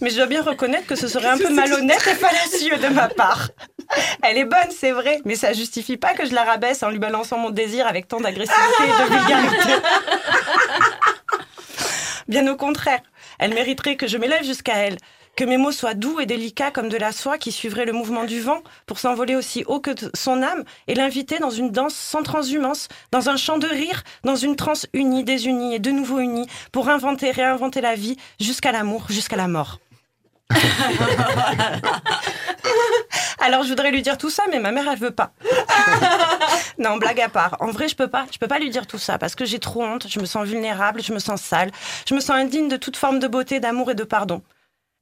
[0.00, 3.08] Mais je dois bien reconnaître que ce serait un peu malhonnête et fallacieux de ma
[3.08, 3.48] part.
[4.22, 6.98] Elle est bonne, c'est vrai, mais ça justifie pas que je la rabaisse en lui
[6.98, 9.68] balançant mon désir avec tant d'agressivité et de vulgarité.
[12.28, 13.00] Bien au contraire,
[13.38, 14.98] elle mériterait que je m'élève jusqu'à elle,
[15.36, 18.24] que mes mots soient doux et délicats comme de la soie qui suivrait le mouvement
[18.24, 22.22] du vent pour s'envoler aussi haut que son âme et l'inviter dans une danse sans
[22.22, 26.46] transhumance, dans un chant de rire, dans une transe unie, désunie et de nouveau unie,
[26.72, 29.78] pour inventer, réinventer la vie jusqu'à l'amour, jusqu'à la mort.
[33.38, 35.32] Alors je voudrais lui dire tout ça, mais ma mère elle veut pas.
[36.78, 37.56] non, blague à part.
[37.60, 38.26] En vrai, je peux pas.
[38.32, 40.06] Je peux pas lui dire tout ça parce que j'ai trop honte.
[40.08, 41.70] Je me sens vulnérable, je me sens sale,
[42.06, 44.42] je me sens indigne de toute forme de beauté, d'amour et de pardon.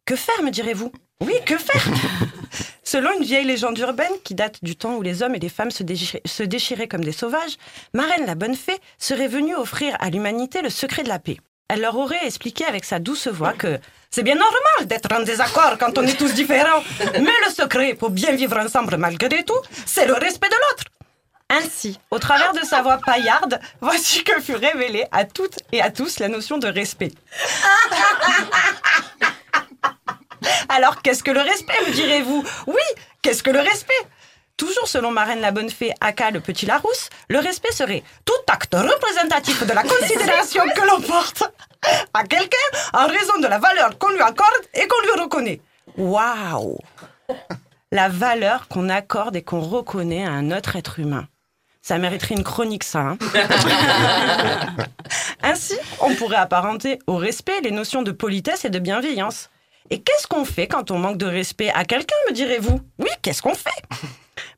[0.08, 0.90] Que faire, me direz-vous?
[1.20, 1.84] Oui, que faire?
[2.82, 5.70] Selon une vieille légende urbaine qui date du temps où les hommes et les femmes
[5.70, 7.58] se, déchir- se déchiraient comme des sauvages,
[7.92, 11.36] Marraine la bonne fée serait venue offrir à l'humanité le secret de la paix.
[11.68, 15.76] Elle leur aurait expliqué avec sa douce voix que c'est bien normal d'être en désaccord
[15.78, 16.82] quand on est tous différents,
[17.20, 20.84] mais le secret pour bien vivre ensemble malgré tout, c'est le respect de l'autre.
[21.50, 25.90] Ainsi, au travers de sa voix paillarde, voici que fut révélée à toutes et à
[25.90, 27.10] tous la notion de respect.
[30.78, 32.44] Alors, qu'est-ce que le respect, me direz-vous?
[32.68, 32.82] Oui,
[33.20, 33.92] qu'est-ce que le respect?
[34.56, 38.76] Toujours selon Marraine la Bonne Fée, aka le Petit Larousse, le respect serait tout acte
[38.76, 41.42] représentatif de la considération que l'on porte
[42.14, 42.56] à quelqu'un
[42.92, 45.60] en raison de la valeur qu'on lui accorde et qu'on lui reconnaît.
[45.96, 46.78] Waouh
[47.90, 51.26] La valeur qu'on accorde et qu'on reconnaît à un autre être humain.
[51.82, 53.00] Ça mériterait une chronique, ça.
[53.00, 53.18] hein
[55.42, 59.50] Ainsi, on pourrait apparenter au respect les notions de politesse et de bienveillance.
[59.90, 62.80] Et qu'est-ce qu'on fait quand on manque de respect à quelqu'un, me direz-vous?
[62.98, 63.70] Oui, qu'est-ce qu'on fait?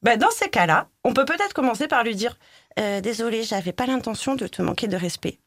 [0.03, 2.37] Ben, Dans ces cas-là, on peut peut-être commencer par lui dire
[2.79, 5.39] Euh, Désolé, j'avais pas l'intention de te manquer de respect.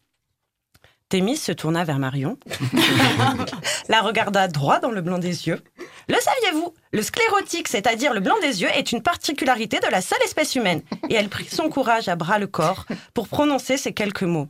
[1.10, 2.40] Thémis se tourna vers Marion,
[3.90, 5.62] la regarda droit dans le blanc des yeux.
[6.08, 6.74] Le saviez-vous?
[6.92, 10.82] Le sclérotique, c'est-à-dire le blanc des yeux, est une particularité de la seule espèce humaine.
[11.10, 14.48] Et elle prit son courage à bras le corps pour prononcer ces quelques mots.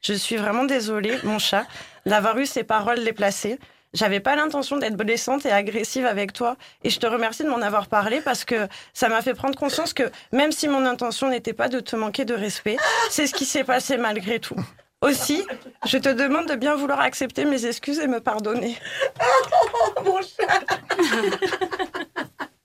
[0.00, 1.66] Je suis vraiment désolée, mon chat,
[2.06, 3.58] d'avoir eu ces paroles déplacées.
[3.96, 6.56] J'avais pas l'intention d'être blessante et agressive avec toi.
[6.84, 9.94] Et je te remercie de m'en avoir parlé parce que ça m'a fait prendre conscience
[9.94, 12.76] que même si mon intention n'était pas de te manquer de respect,
[13.08, 14.60] c'est ce qui s'est passé malgré tout.
[15.00, 15.46] Aussi,
[15.86, 18.76] je te demande de bien vouloir accepter mes excuses et me pardonner.
[20.04, 20.60] Mon chat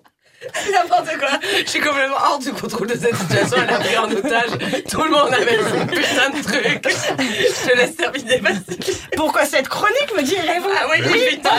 [0.71, 1.30] N'importe quoi.
[1.63, 3.58] Je suis complètement hors du contrôle de cette situation.
[3.62, 4.49] Elle a pris en otage.
[4.89, 6.88] Tout le monde avait son putain de truc.
[6.88, 8.77] Je te laisse terminer, vas-y.
[9.15, 10.69] Pourquoi cette chronique, me direz-vous?
[10.75, 11.49] Ah oui, putain.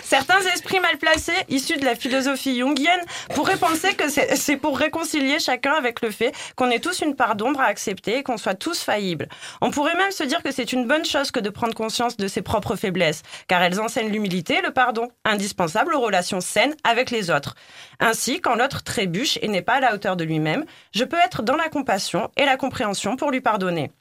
[0.04, 3.02] Certains esprits mal placés, issus de la philosophie jungienne,
[3.34, 7.36] pourraient penser que c'est pour réconcilier chacun avec le fait qu'on ait tous une part
[7.36, 9.28] d'ombre à accepter et qu'on soit tous faillibles.
[9.62, 12.28] On pourrait même se dire que c'est une bonne chose que de prendre conscience de
[12.28, 17.12] ses propres faiblesses, car elles enseignent l'humilité et le pardon, indispensables aux relations saines avec
[17.12, 17.56] les autres.
[18.00, 21.44] Ainsi, quand l'autre trébuche et n'est pas à la hauteur de lui-même, je peux être
[21.44, 23.92] dans la compassion et la compréhension pour lui pardonner.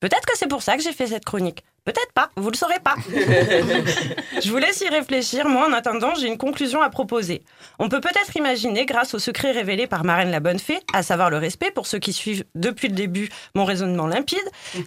[0.00, 1.64] Peut-être que c'est pour ça que j'ai fait cette chronique.
[1.86, 2.96] Peut-être pas, vous le saurez pas.
[4.42, 5.48] Je vous laisse y réfléchir.
[5.48, 7.44] Moi, en attendant, j'ai une conclusion à proposer.
[7.78, 11.30] On peut peut-être imaginer, grâce au secret révélé par Marraine la Bonne Fée, à savoir
[11.30, 14.38] le respect, pour ceux qui suivent depuis le début mon raisonnement limpide,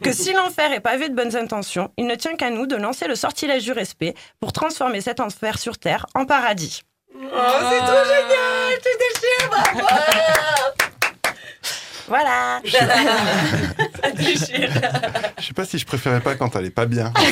[0.03, 3.07] que si l'enfer est pavé de bonnes intentions, il ne tient qu'à nous de lancer
[3.07, 6.81] le sortilège du respect pour transformer cet enfer sur Terre en paradis.
[7.15, 8.77] Oh, c'est trop génial.
[8.83, 10.88] Tu déchires, bravo.
[12.09, 12.59] Voilà.
[12.65, 12.71] Je
[15.45, 17.13] sais pas si je préférais pas quand elle est pas bien.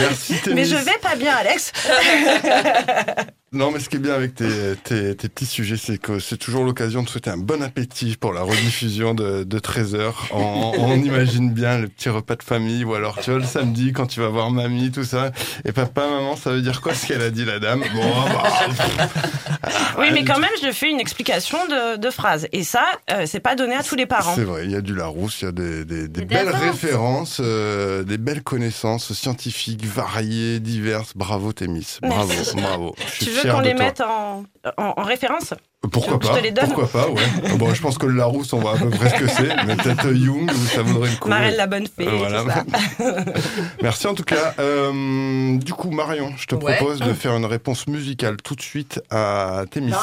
[0.00, 0.56] Merci Thémis.
[0.56, 1.72] Mais je vais pas bien, Alex.
[3.54, 6.36] Non, mais ce qui est bien avec tes, tes, tes petits sujets, c'est que c'est
[6.36, 10.12] toujours l'occasion de souhaiter un bon appétit pour la rediffusion de, de 13h.
[10.32, 13.92] On, on imagine bien le petit repas de famille, ou alors tu vois le samedi
[13.92, 15.30] quand tu vas voir mamie, tout ça.
[15.64, 17.84] Et papa, maman, ça veut dire quoi ce qu'elle a dit la dame?
[17.94, 19.08] Bon, bah,
[19.98, 22.48] Oui, mais quand même, je fais une explication de, de phrase.
[22.52, 24.34] Et ça, euh, c'est pas donné à tous les parents.
[24.34, 28.02] C'est vrai, il y a du Larousse, il y a des, des, belles références, euh,
[28.02, 31.12] des belles connaissances scientifiques variées, diverses.
[31.14, 32.56] Bravo Thémis, bravo, Merci.
[32.56, 32.94] bravo.
[33.06, 33.84] Je suis Tu veux fier qu'on les toi.
[33.84, 34.44] mette en,
[34.76, 35.54] en, en référence
[35.92, 37.22] Pourquoi je pas te les donne Pourquoi pas, ouais.
[37.58, 39.76] bon, je pense que le Larousse, on voit à peu près ce que c'est, mais
[39.76, 41.28] peut-être Jung, ça vaudrait le coup.
[41.28, 42.06] Marelle la bonne fée.
[42.08, 42.42] Euh, voilà.
[42.42, 43.14] tout ça.
[43.82, 44.54] Merci en tout cas.
[44.58, 46.76] Euh, du coup, Marion, je te Ouais.
[46.76, 49.92] propose de faire une réponse musicale tout de suite à Thémis.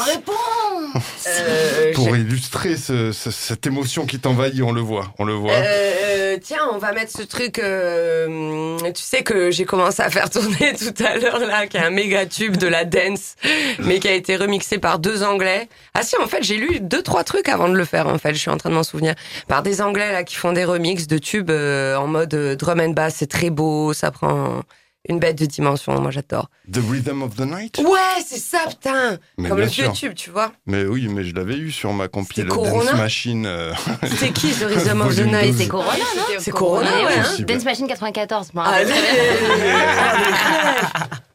[1.26, 5.54] Euh, Pour illustrer ce- ce- cette émotion qui t'envahit, on le voit, on le voit.
[5.54, 7.60] Euh, tiens, on va mettre ce truc.
[7.60, 11.82] euh, tu sais que j'ai commencé à faire tourner tout à l'heure là, qui est
[11.82, 13.36] un méga tube de la dance,
[13.80, 15.68] mais qui a été remixé par deux Anglais.
[15.94, 18.08] Ah si, en fait, j'ai lu deux trois trucs avant de le faire.
[18.08, 19.16] En fait, je suis en train de m'en souvenir.
[19.48, 22.80] Par des Anglais là qui font des remixes de tubes euh, en mode euh, drum
[22.80, 23.16] and bass.
[23.18, 24.62] C'est très beau, ça prend.
[25.10, 26.00] Une bête de dimension.
[26.00, 26.50] Moi, j'adore.
[26.72, 27.80] The Rhythm of the Night?
[27.84, 29.18] Ouais, c'est ça, putain.
[29.38, 29.94] Mais Comme le vieux sûr.
[29.94, 30.52] tube, tu vois.
[30.66, 33.46] Mais oui, mais je l'avais eu sur ma compile Dance Machine.
[33.46, 35.48] euh, C'était qui, The Rhythm of the Night?
[35.52, 35.58] 12.
[35.58, 36.24] C'est Corona, non?
[36.40, 37.14] C'est Corona, ouais.
[37.18, 37.24] hein.
[37.24, 37.54] Possible.
[37.54, 38.64] Dance Machine 94, je m'en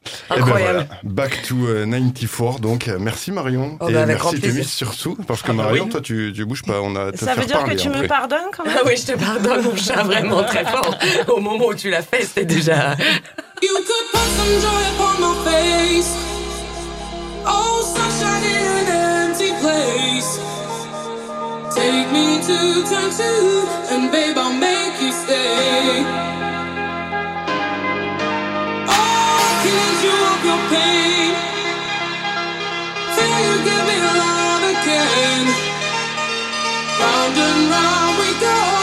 [0.07, 0.73] Eh ben Incroyable.
[0.73, 3.77] voilà, Back to euh, 94, donc euh, merci Marion.
[3.79, 4.39] Oh et bah, merci.
[4.39, 5.89] Témis surtout, parce que Ah bah Marion, oui.
[5.89, 8.01] toi tu, tu bouges pas, on a Ça veut dire que tu après.
[8.01, 10.95] me pardonnes quand même Ah oui, je te pardonne, mon chat, vraiment très fort.
[11.35, 12.95] Au moment où tu l'as fait, c'était déjà...
[13.61, 16.15] You could put some joy upon my face.
[17.47, 20.39] Oh, sunshine in an empty place.
[21.73, 26.03] Take me to turn two, and babe, I'll make you stay.
[36.99, 38.76] Round and round we go.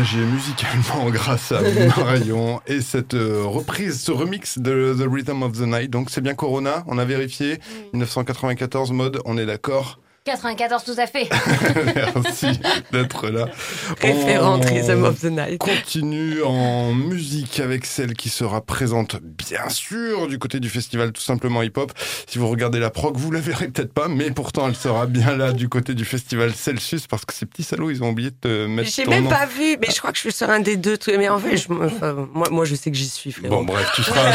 [0.00, 5.66] Musicalement grâce à Marion et cette euh, reprise, ce remix de The Rhythm of the
[5.66, 5.90] Night.
[5.90, 7.58] Donc c'est bien Corona, on a vérifié.
[7.92, 9.98] 1994 mode, on est d'accord.
[10.28, 11.28] 94 tout à fait.
[12.24, 12.60] Merci
[12.92, 13.46] d'être là.
[14.00, 15.58] Référente On Rhythm of the Night.
[15.58, 21.22] Continue en musique avec celle qui sera présente, bien sûr, du côté du festival tout
[21.22, 21.92] simplement hip-hop.
[22.26, 25.34] Si vous regardez la prog, vous la verrez peut-être pas, mais pourtant elle sera bien
[25.36, 28.36] là du côté du festival Celsius parce que ces petits salauds, ils ont oublié de
[28.40, 29.30] te mettre J'ai même nom.
[29.30, 31.16] pas vu, mais je crois que je suis sur un des deux trucs.
[31.16, 33.56] Mais en fait, je, me- enfin, moi, moi, je sais que j'y suis, frérot.
[33.56, 34.30] Bon, bref, tu seras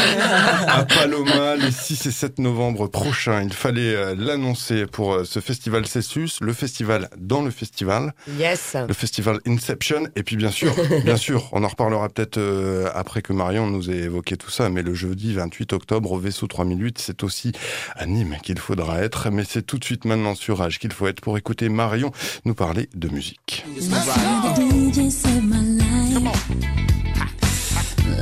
[0.67, 3.41] à Paloma les 6 et 7 novembre prochains.
[3.43, 8.75] Il fallait euh, l'annoncer pour euh, ce festival Celsius, le festival dans le festival, Yes.
[8.87, 10.07] le festival Inception.
[10.15, 10.73] Et puis, bien sûr,
[11.03, 14.69] bien sûr, on en reparlera peut-être euh, après que Marion nous ait évoqué tout ça.
[14.69, 17.51] Mais le jeudi 28 octobre au vaisseau 3008, c'est aussi
[17.95, 19.29] à Nîmes qu'il faudra être.
[19.29, 22.11] Mais c'est tout de suite maintenant sur Rage qu'il faut être pour écouter Marion
[22.45, 23.65] nous parler de musique.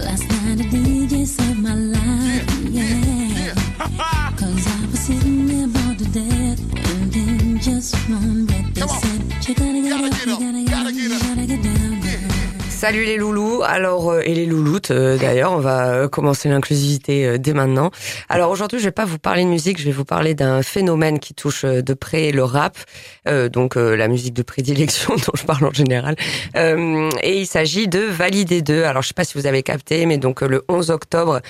[0.04, 1.01] Last night
[12.82, 13.62] Salut les loulous.
[13.64, 17.92] Alors euh, et les louloutes euh, d'ailleurs, on va euh, commencer l'inclusivité dès maintenant.
[18.28, 21.20] Alors aujourd'hui, je vais pas vous parler de musique, je vais vous parler d'un phénomène
[21.20, 22.80] qui touche de près le rap,
[23.54, 26.16] donc la musique de prédilection dont je parle en général.
[26.56, 28.84] Et il s'agit de Valider 2.
[28.84, 31.42] Alors je sais pas si vous avez capté, mais donc le 11 octobre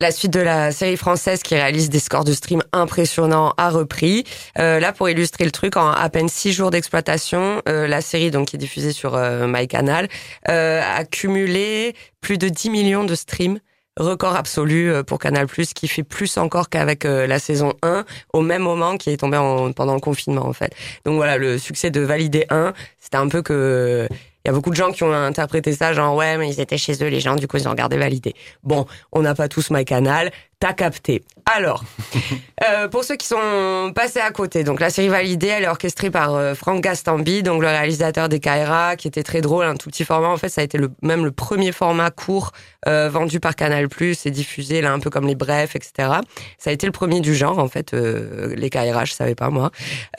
[0.00, 4.22] La suite de la série française qui réalise des scores de stream impressionnants a repris.
[4.56, 8.30] Euh, là, pour illustrer le truc, en à peine six jours d'exploitation, euh, la série
[8.30, 10.06] donc qui est diffusée sur euh, MyCanal
[10.48, 13.58] euh, a cumulé plus de 10 millions de streams.
[13.98, 18.42] Record absolu euh, pour Canal+, qui fait plus encore qu'avec euh, la saison 1, au
[18.42, 20.72] même moment qui est tombé en- pendant le confinement, en fait.
[21.06, 24.06] Donc voilà, le succès de Validé 1, c'était un peu que...
[24.48, 26.78] Il y a beaucoup de gens qui ont interprété ça, genre ouais, mais ils étaient
[26.78, 28.34] chez eux, les gens, du coup, ils ont regardé Validé.
[28.62, 30.30] Bon, on n'a pas tous MyCanal,
[30.60, 31.22] t'as capté.
[31.46, 31.84] Alors,
[32.68, 36.10] euh, pour ceux qui sont passés à côté, donc la série Validée, elle est orchestrée
[36.10, 39.88] par euh, Franck Gastambi, donc le réalisateur des Kaira, qui était très drôle, un tout
[39.88, 40.28] petit format.
[40.28, 42.52] En fait, ça a été le, même le premier format court
[42.86, 46.10] euh, vendu par Canal+, et diffusé là un peu comme les brefs, etc.
[46.58, 49.50] Ça a été le premier du genre, en fait, euh, les Kaira, je savais pas
[49.50, 49.70] moi.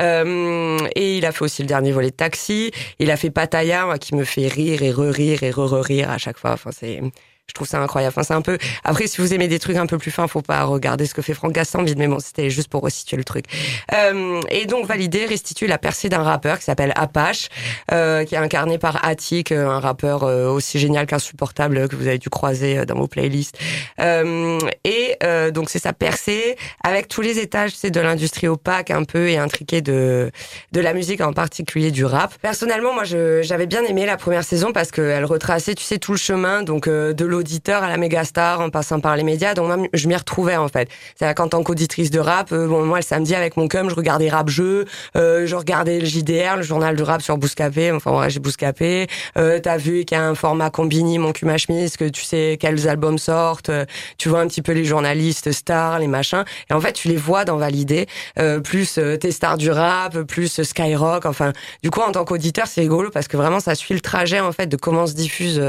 [0.02, 2.72] Euh, et il a fait aussi le dernier volet de Taxi.
[3.00, 6.38] Il a fait Pattaya, moi, qui me fait rire et re-rire et re-re-rire à chaque
[6.38, 6.52] fois.
[6.52, 7.02] Enfin, c'est
[7.50, 8.14] je trouve ça incroyable.
[8.16, 8.58] Enfin, c'est un peu.
[8.84, 11.22] Après, si vous aimez des trucs un peu plus fins, faut pas regarder ce que
[11.22, 13.46] fait Franck Gastambide, mais bon, c'était juste pour resituer le truc.
[13.94, 17.50] Euh, et donc, Validé restitue la percée d'un rappeur qui s'appelle Apache,
[17.92, 22.08] euh, qui est incarné par Attic, euh, un rappeur euh, aussi génial qu'insupportable que vous
[22.08, 23.58] avez dû croiser euh, dans vos playlists.
[24.00, 25.18] Euh, et
[25.52, 29.38] donc, c'est sa percée avec tous les étages, c'est de l'industrie opaque un peu et
[29.38, 30.32] intriquée de
[30.72, 32.36] de la musique, en particulier du rap.
[32.42, 36.18] Personnellement, moi, j'avais bien aimé la première saison parce qu'elle retraçait, tu sais, tout le
[36.18, 39.54] chemin, donc de l'auditeur à la méga star en passant par les médias.
[39.54, 40.90] Donc, moi, je m'y retrouvais en fait.
[41.16, 43.96] C'est-à-dire qu'en tant qu'auditrice de rap, euh, bon, moi, le samedi avec mon cum, je
[43.96, 44.86] regardais rap jeu,
[45.16, 47.94] euh, je regardais le JDR, le journal du rap sur Bouscapé.
[47.94, 49.08] Enfin, ouais, j'ai Bouscapé.
[49.38, 52.24] Euh, T'as vu qu'il y a un format combini, mon cul ma chemise, que tu
[52.24, 53.70] sais quels albums sortent.
[53.70, 53.86] euh,
[54.18, 56.44] tu vois un petit peu les journalistes stars, les machins.
[56.70, 60.62] Et en fait, tu les vois dans Validé, euh, plus tes stars du rap, plus
[60.62, 61.26] Skyrock.
[61.26, 64.42] Enfin, du coup, en tant qu'auditeur, c'est rigolo parce que vraiment, ça suit le trajet
[64.42, 65.62] en fait de comment se diffuse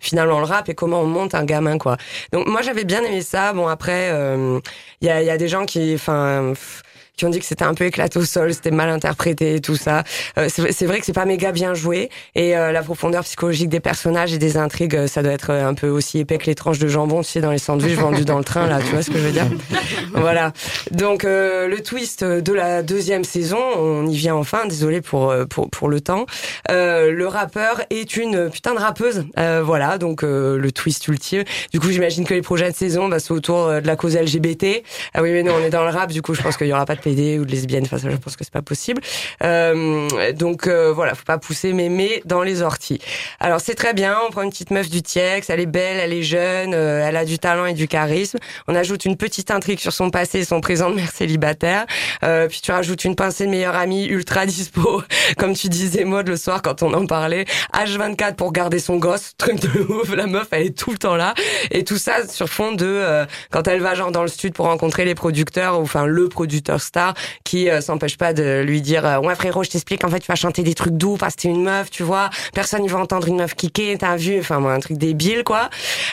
[0.00, 1.96] finalement le rap et comment on monte un gamin, quoi.
[2.32, 3.52] Donc moi, j'avais bien aimé ça.
[3.52, 4.60] Bon, après, euh,
[5.00, 6.54] il y, a, y a des gens qui, enfin.
[7.20, 9.76] Qui ont dit que c'était un peu éclaté au sol, c'était mal interprété et tout
[9.76, 10.04] ça.
[10.38, 13.80] Euh, c'est vrai que c'est pas méga bien joué et euh, la profondeur psychologique des
[13.80, 16.54] personnages et des intrigues, euh, ça doit être euh, un peu aussi épais que les
[16.54, 19.02] tranches de jambon, tu sais, dans les sandwichs vendus dans le train, là, tu vois
[19.02, 19.46] ce que je veux dire?
[20.14, 20.52] Voilà.
[20.90, 24.66] Donc euh, le twist de la deuxième saison, on y vient enfin.
[24.66, 26.26] Désolé pour euh, pour pour le temps.
[26.70, 29.24] Euh, le rappeur est une putain de rappeuse.
[29.38, 31.44] Euh, voilà, donc euh, le twist ultime.
[31.72, 34.82] Du coup, j'imagine que les prochaines saisons, bah, c'est autour de la cause LGBT.
[35.14, 36.10] Ah oui, mais non, on est dans le rap.
[36.10, 37.84] Du coup, je pense qu'il y aura pas de PD ou de lesbienne.
[37.84, 39.02] Enfin, ça, je pense que c'est pas possible.
[39.42, 43.00] Euh, donc euh, voilà, faut pas pousser mémé dans les orties.
[43.38, 44.16] Alors c'est très bien.
[44.26, 45.50] On prend une petite meuf du TIEX.
[45.50, 48.38] Elle est belle, elle est jeune, euh, elle a du talent et du charisme.
[48.68, 51.86] On ajoute une petite intrigue sur son passé et son présent de mère célibataire.
[52.48, 55.02] Puis tu rajoutes une pincée de meilleure amie ultra dispo,
[55.38, 57.44] comme tu disais Maud le soir quand on en parlait.
[57.74, 60.14] H24 pour garder son gosse, truc de ouf.
[60.14, 61.34] La meuf, elle est tout le temps là.
[61.70, 64.66] Et tout ça sur fond de euh, quand elle va genre dans le stud pour
[64.66, 67.14] rencontrer les producteurs, ou enfin le producteur star,
[67.44, 70.26] qui euh, s'empêche pas de lui dire euh, ouais frérot, je t'explique, en fait tu
[70.26, 72.30] vas chanter des trucs doux parce que t'es une meuf, tu vois.
[72.52, 75.70] Personne il va entendre une meuf kicker, t'as vu, enfin un truc débile quoi.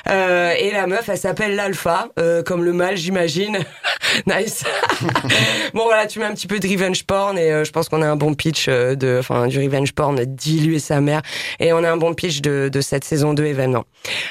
[0.07, 2.09] Euh, et la meuf, elle s'appelle l'alpha,
[2.45, 3.57] comme le mâle j'imagine.
[4.27, 4.63] nice.
[5.73, 8.07] bon voilà, tu mets un petit peu de revenge porn et je pense qu'on a
[8.07, 11.21] un bon pitch de, enfin du revenge porn dilué sa mère
[11.59, 13.85] et on a un bon pitch de, de cette saison 2 événement.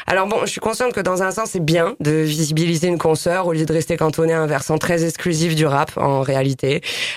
[0.06, 3.46] Alors bon, je suis consciente que dans un sens c'est bien de visibiliser une consoeur
[3.46, 6.35] au lieu de rester cantonné à un versant très exclusif du rap en réalité.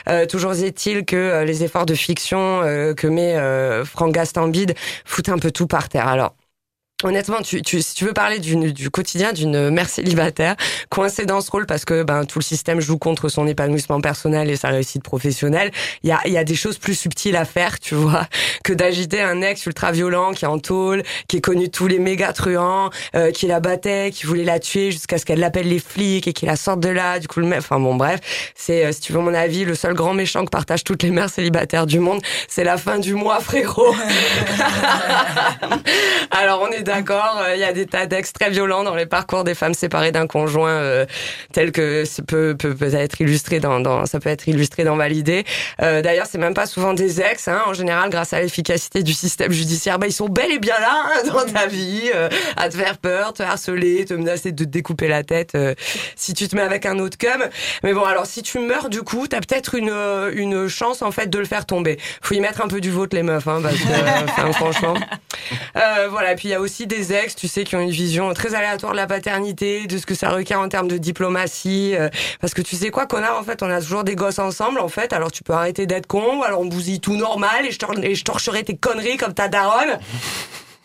[0.07, 3.35] Euh, toujours est-il que euh, les efforts de fiction euh, que met
[3.85, 4.73] Franck Gastambide
[5.05, 6.07] foutent un peu tout par terre.
[6.07, 6.33] Alors
[7.01, 10.57] Honnêtement, tu, tu, si tu veux parler du quotidien d'une mère célibataire
[10.89, 14.49] coincée dans ce rôle parce que ben tout le système joue contre son épanouissement personnel
[14.49, 15.71] et sa réussite professionnelle,
[16.03, 18.27] il y a, y a des choses plus subtiles à faire, tu vois,
[18.65, 21.87] que d'agiter un ex ultra violent qui est en tôle, qui est connu de tous
[21.87, 25.69] les méga truands, euh, qui la battait, qui voulait la tuer jusqu'à ce qu'elle l'appelle
[25.69, 27.19] les flics et qu'il la sorte de là.
[27.19, 28.19] Du coup, le mec, enfin bon, bref,
[28.55, 31.11] c'est euh, si tu veux mon avis, le seul grand méchant que partagent toutes les
[31.11, 32.19] mères célibataires du monde,
[32.49, 33.95] c'est la fin du mois, frérot.
[36.31, 39.05] Alors on est d'accord, euh, il y a des tas d'ex très violents dans les
[39.05, 41.05] parcours des femmes séparées d'un conjoint, euh,
[41.53, 44.95] tel que ça peut, peut, peut être illustré dans, dans ça peut être illustré dans
[44.95, 45.45] Validé.
[45.83, 49.13] Euh, D'ailleurs, c'est même pas souvent des ex, hein, en général, grâce à l'efficacité du
[49.13, 52.27] système judiciaire, bah, ils sont bel et bien là hein, dans ta vie, euh,
[52.57, 55.55] à te faire peur, te harceler, te menacer de te découper la tête
[56.15, 57.45] si tu te mets avec un autre cum.
[57.83, 59.93] Mais bon, alors si tu meurs du coup, t'as peut-être une
[60.33, 61.99] une chance en fait de le faire tomber.
[62.23, 64.95] Faut y mettre un peu du vôtre les meufs, hein, parce que franchement.
[66.09, 68.55] Voilà, puis il y a aussi des ex, tu sais, qui ont une vision très
[68.55, 71.95] aléatoire de la paternité, de ce que ça requiert en termes de diplomatie.
[71.95, 72.09] euh,
[72.41, 74.89] parce que tu sais quoi, connard, en fait, on a toujours des gosses ensemble, en
[74.89, 75.13] fait.
[75.13, 78.23] Alors tu peux arrêter d'être con, alors on bousille tout normal et je, et je
[78.23, 79.99] torcherai tes conneries comme ta daronne.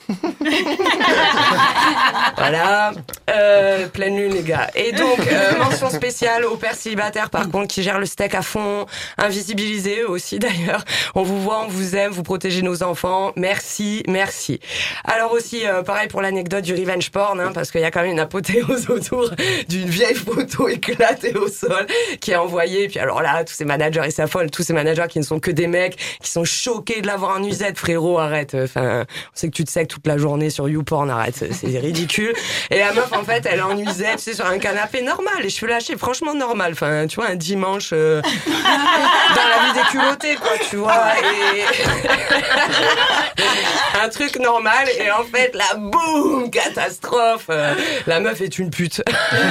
[2.36, 2.92] voilà,
[3.30, 4.70] euh, pleine lune les gars.
[4.74, 8.42] Et donc, euh, mention spéciale aux pères célibataires par contre qui gèrent le steak à
[8.42, 8.86] fond,
[9.18, 10.84] invisibilisés aussi d'ailleurs.
[11.14, 13.32] On vous voit, on vous aime, vous protégez nos enfants.
[13.36, 14.60] Merci, merci.
[15.04, 18.02] Alors aussi, euh, pareil pour l'anecdote du revenge porn, hein, parce qu'il y a quand
[18.02, 19.30] même une apothéose autour
[19.68, 21.86] d'une vieille photo éclatée au sol
[22.20, 22.88] qui est envoyée.
[22.88, 25.50] Puis alors là, tous ces managers, ils s'affolent, tous ces managers qui ne sont que
[25.50, 28.54] des mecs, qui sont choqués de l'avoir en usette, frérot, arrête.
[28.54, 32.34] Enfin, on sait que tu te sais toute la journée sur YouPorn, arrête, c'est- ridicule.
[32.70, 35.34] Et la meuf, en fait, elle est en usette, tu sais, sur un canapé normal.
[35.40, 36.72] Et je suis lâchée, franchement normal.
[36.72, 41.12] Enfin, tu vois, un dimanche euh, dans la vie des culottés, quoi, tu vois.
[41.22, 41.62] Et...
[44.02, 44.88] un truc normal.
[44.98, 47.46] Et en fait, la boum, catastrophe.
[47.50, 47.74] Euh,
[48.08, 49.00] la meuf est une pute.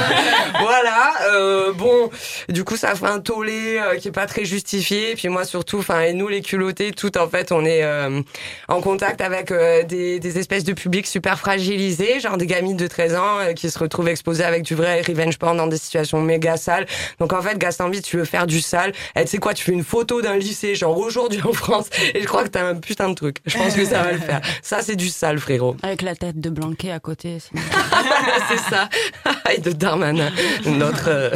[0.60, 1.14] voilà.
[1.32, 2.10] euh, bon,
[2.50, 5.16] du coup, ça fait un tollé euh, qui est pas très justifié.
[5.16, 8.22] Puis moi, surtout, enfin, et nous, les culottés, tout en fait, on est euh,
[8.68, 12.88] en contact avec euh, des, des espèces de publics super fragilisés, genre des gamines de
[12.88, 16.22] 13 ans euh, qui se retrouvent exposées avec du vrai revenge porn dans des situations
[16.22, 16.86] méga sales.
[17.20, 18.94] Donc en fait, Gaston tu veux faire du sale.
[19.16, 22.22] Et tu sais quoi, tu fais une photo d'un lycée, genre aujourd'hui en France, et
[22.22, 23.38] je crois que t'as un putain de truc.
[23.46, 24.42] Je pense que ça va le faire.
[24.62, 25.76] Ça, c'est du sale, frérot.
[25.84, 27.38] Avec la tête de Blanquet à côté.
[27.40, 28.90] c'est ça.
[29.54, 30.32] Et de Darmanin,
[30.66, 31.30] notre euh,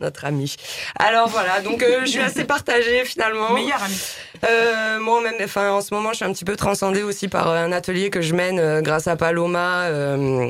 [0.00, 0.56] notre ami.
[0.98, 3.52] Alors voilà, donc euh, je suis assez partagée finalement.
[3.52, 3.96] Meilleur ami.
[4.44, 7.48] Euh, moi, même, enfin, en ce moment, je suis un petit peu transcendée aussi par
[7.48, 10.48] euh, un atelier que je mène euh, grâce à Paloma euh,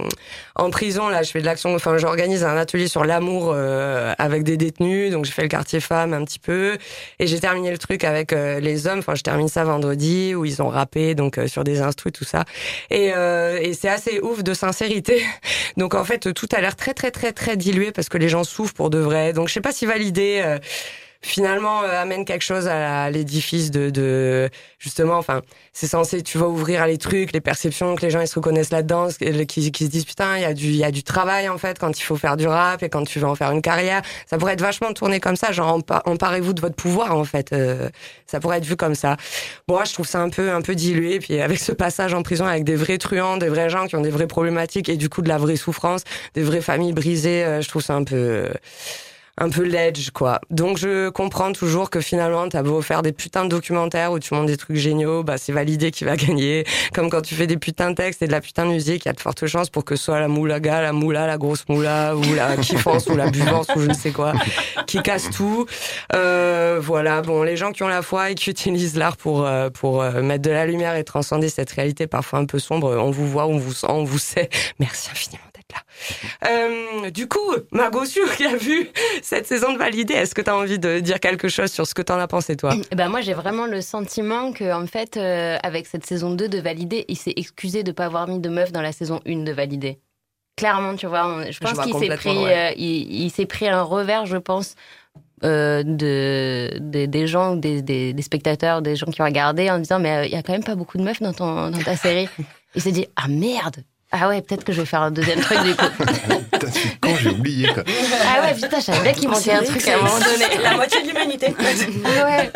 [0.56, 1.08] en prison.
[1.08, 1.74] Là, je fais de l'action.
[1.74, 5.12] Enfin, j'organise un atelier sur l'amour euh, avec des détenus.
[5.12, 6.78] Donc, j'ai fait le quartier femme un petit peu,
[7.18, 9.00] et j'ai terminé le truc avec euh, les hommes.
[9.00, 12.24] Enfin, je termine ça vendredi où ils ont rappé donc euh, sur des instrus tout
[12.24, 12.44] ça.
[12.90, 15.22] Et, euh, et c'est assez ouf de sincérité.
[15.76, 18.44] Donc, en fait, tout a l'air très, très, très, très dilué parce que les gens
[18.44, 19.32] souffrent pour de vrai.
[19.34, 20.40] Donc, je sais pas si valider.
[20.44, 20.58] euh,
[21.22, 25.40] finalement euh, amène quelque chose à à l'édifice de, de justement enfin
[25.72, 28.70] c'est censé tu vas ouvrir les trucs les perceptions que les gens ils se reconnaissent
[28.70, 29.08] là-dedans
[29.48, 31.56] qui, qui, se disent putain il y a du il y a du travail en
[31.56, 34.02] fait quand il faut faire du rap et quand tu veux en faire une carrière
[34.28, 37.54] ça pourrait être vachement tourné comme ça genre empa- emparez-vous de votre pouvoir en fait
[37.54, 37.88] Euh,
[38.26, 39.16] ça pourrait être vu comme ça
[39.66, 42.22] bon moi je trouve ça un peu un peu dilué puis avec ce passage en
[42.22, 45.08] prison avec des vrais truands des vrais gens qui ont des vraies problématiques et du
[45.08, 46.02] coup de la vraie souffrance
[46.34, 48.50] des vraies familles brisées euh, je trouve ça un peu
[49.36, 50.40] un peu ledge, quoi.
[50.50, 54.32] Donc je comprends toujours que finalement, t'as beau faire des putains de documentaires où tu
[54.32, 56.64] montres des trucs géniaux, bah c'est validé qui va gagner.
[56.92, 59.08] Comme quand tu fais des putains de textes et de la putain de musique, il
[59.08, 61.68] y a de fortes chances pour que ce soit la moulaga, la moula, la grosse
[61.68, 64.34] moula, ou la kiffance, ou la buvance, ou je ne sais quoi,
[64.86, 65.66] qui casse tout.
[66.14, 69.70] Euh, voilà, bon, les gens qui ont la foi et qui utilisent l'art pour euh,
[69.70, 73.10] pour euh, mettre de la lumière et transcender cette réalité parfois un peu sombre, on
[73.10, 74.48] vous voit, on vous sent, on vous sait.
[74.78, 76.48] Merci infiniment là.
[76.50, 77.38] Euh, du coup,
[77.72, 78.88] Margot Sûr qui a vu
[79.22, 81.94] cette saison de validé, est-ce que tu as envie de dire quelque chose sur ce
[81.94, 82.74] que t'en as pensé toi?
[82.90, 86.48] Eh ben moi, j'ai vraiment le sentiment que, en fait, euh, avec cette saison 2
[86.48, 89.44] de Validé, il s'est excusé de pas avoir mis de meuf dans la saison 1
[89.44, 89.98] de Validé.
[90.56, 92.70] Clairement, tu vois, on- je pense qu'il s'est pris, ouais.
[92.70, 94.74] euh, il, il s'est pris un revers, je pense,
[95.42, 99.78] euh, de, de- des gens, des, des, des spectateurs, des gens qui ont regardé en
[99.78, 101.82] disant, mais euh, il y a quand même pas beaucoup de meufs dans, ton, dans
[101.82, 102.28] ta série.
[102.76, 103.76] Il s'est dit, ah merde
[104.16, 105.84] ah ouais, peut-être que je vais faire un deuxième truc du coup.
[106.52, 107.82] Putain, c'est quand j'ai oublié quoi.
[108.28, 110.62] Ah ouais, putain, je savais bien qu'il manquait un truc à un moment donné.
[110.62, 111.54] La moitié de l'humanité.
[112.04, 112.50] Ouais.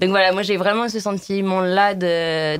[0.00, 2.58] Donc voilà, moi j'ai vraiment ce sentiment-là de.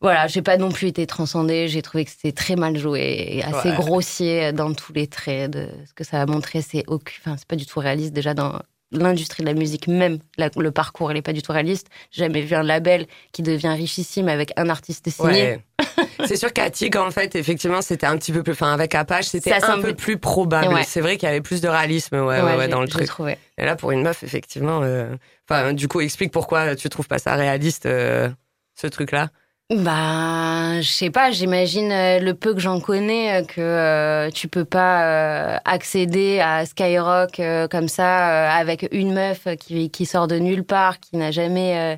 [0.00, 1.66] Voilà, j'ai pas non plus été transcendée.
[1.68, 3.74] J'ai trouvé que c'était très mal joué, et assez Ouais.
[3.76, 5.50] grossier dans tous les traits.
[5.50, 8.34] De ce que ça a montré, c'est aucun, enfin c'est pas du tout réaliste déjà
[8.34, 8.60] dans
[8.90, 10.18] l'industrie de la musique même.
[10.38, 11.88] la- le parcours, il est pas du tout réaliste.
[12.10, 15.30] J'ai jamais vu un label qui devient richissime avec un artiste signé.
[15.30, 15.60] Ouais.
[16.26, 18.52] C'est sûr qu'à Tig, en fait, effectivement, c'était un petit peu plus.
[18.52, 20.74] Enfin, avec Apache, c'était un semble- peu plus probable.
[20.74, 20.82] Ouais.
[20.84, 23.06] C'est vrai qu'il y avait plus de réalisme ouais, ouais, dans le truc.
[23.06, 23.38] trouvé.
[23.58, 24.80] Et là, pour une meuf, effectivement.
[24.82, 25.14] euh,
[25.50, 28.28] Enfin, du coup, explique pourquoi tu trouves pas ça réaliste, euh,
[28.74, 29.30] ce truc-là.
[29.70, 34.48] Bah, je sais pas, j'imagine euh, le peu que j'en connais euh, que euh, tu
[34.48, 40.06] peux pas euh, accéder à Skyrock euh, comme ça euh, avec une meuf qui, qui
[40.06, 41.78] sort de nulle part, qui n'a jamais.
[41.78, 41.96] euh,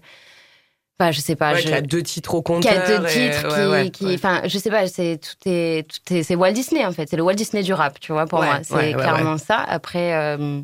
[0.98, 1.52] Enfin, je sais pas.
[1.52, 1.68] Ouais, je...
[1.68, 2.72] qui a deux titres au qui compteur.
[2.72, 6.22] a deux titres, qui, ouais, qui- enfin, je sais pas, c'est tout est, tout est,
[6.24, 8.58] c'est Walt Disney en fait, c'est le Walt Disney du rap, tu vois, pour moi,
[8.64, 9.58] c'est clairement ça.
[9.60, 10.60] Après, euh,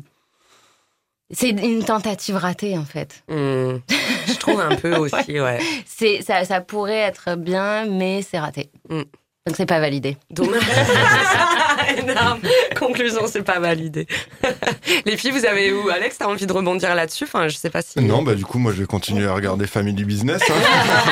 [1.31, 3.23] c'est une tentative ratée en fait.
[3.27, 3.77] Hmm.
[4.27, 5.59] Je trouve un peu aussi, ouais.
[5.85, 8.69] C'est, ça, ça pourrait être bien, mais c'est raté.
[8.89, 9.01] Mm.
[9.45, 10.17] Donc c'est pas validé.
[10.29, 10.61] Dommage.
[11.97, 12.39] Énorme.
[12.77, 14.05] Conclusion, c'est pas validé.
[15.05, 17.23] Les filles, vous avez où Alex, t'as envie de rebondir là-dessus?
[17.23, 18.01] Enfin, je sais pas si.
[18.01, 20.41] Non, bah du coup, moi, je vais continuer à regarder Family Business.
[20.49, 20.53] hein.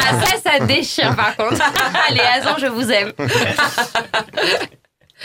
[0.10, 1.62] Ah ça, ça déchire par contre.
[2.10, 3.14] Allez, Azan, je vous aime.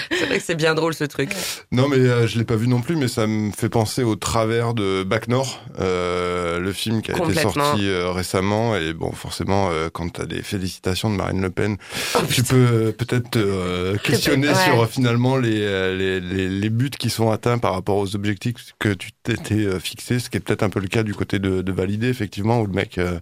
[0.11, 1.30] C'est vrai que c'est bien drôle ce truc.
[1.72, 4.16] Non, mais euh, je l'ai pas vu non plus, mais ça me fait penser au
[4.16, 8.76] travers de Bac Nord, euh, le film qui a été sorti euh, récemment.
[8.76, 11.76] Et bon, forcément, euh, quand tu as des félicitations de Marine Le Pen,
[12.16, 14.55] Oh, tu peux euh, peut-être te questionner ouais.
[14.55, 15.61] sur finalement les,
[15.96, 20.18] les, les, les buts qui sont atteints par rapport aux objectifs que tu t'étais fixé,
[20.18, 22.66] ce qui est peut-être un peu le cas du côté de, de Validé, effectivement, où
[22.66, 23.18] le mec, euh,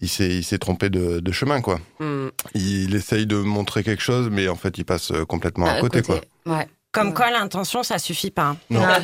[0.00, 0.08] il
[0.44, 1.80] s'est trompé de, de chemin, quoi.
[2.00, 2.28] Hmm.
[2.54, 5.80] Il essaye de montrer quelque chose, mais en fait, il passe euh, complètement à À
[5.80, 6.20] côté, côté.
[6.44, 6.56] quoi.
[6.56, 6.68] Ouais.
[6.92, 8.46] Comme quoi, l'intention, ça suffit pas.
[8.50, 8.56] hein.
[8.70, 8.82] Non.
[8.84, 9.00] Ah.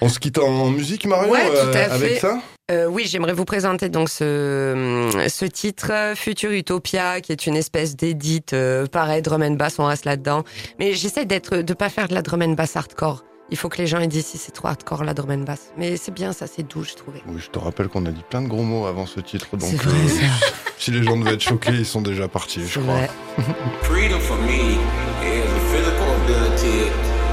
[0.00, 2.18] On se quitte en musique, Marion, Ouais, tout à euh, avec fait.
[2.20, 2.38] ça
[2.70, 7.96] Euh, oui, j'aimerais vous présenter donc ce, ce titre Future Utopia, qui est une espèce
[7.96, 10.44] d'édite, euh, pareil, drum and bass, on reste là-dedans.
[10.78, 13.24] Mais j'essaie d'être, de pas faire de la drum and bass hardcore.
[13.50, 15.70] Il faut que les gens aient dit si c'est trop hardcore la drum and bass.
[15.76, 17.22] Mais c'est bien, ça, c'est doux, je trouvais.
[17.28, 19.68] Oui, je te rappelle qu'on a dit plein de gros mots avant ce titre, donc
[19.70, 20.46] C'est vrai, euh, ça.
[20.78, 23.00] si les gens devaient être choqués, ils sont déjà partis, je crois.
[23.82, 24.78] Freedom for me
[25.22, 26.88] is the physical ability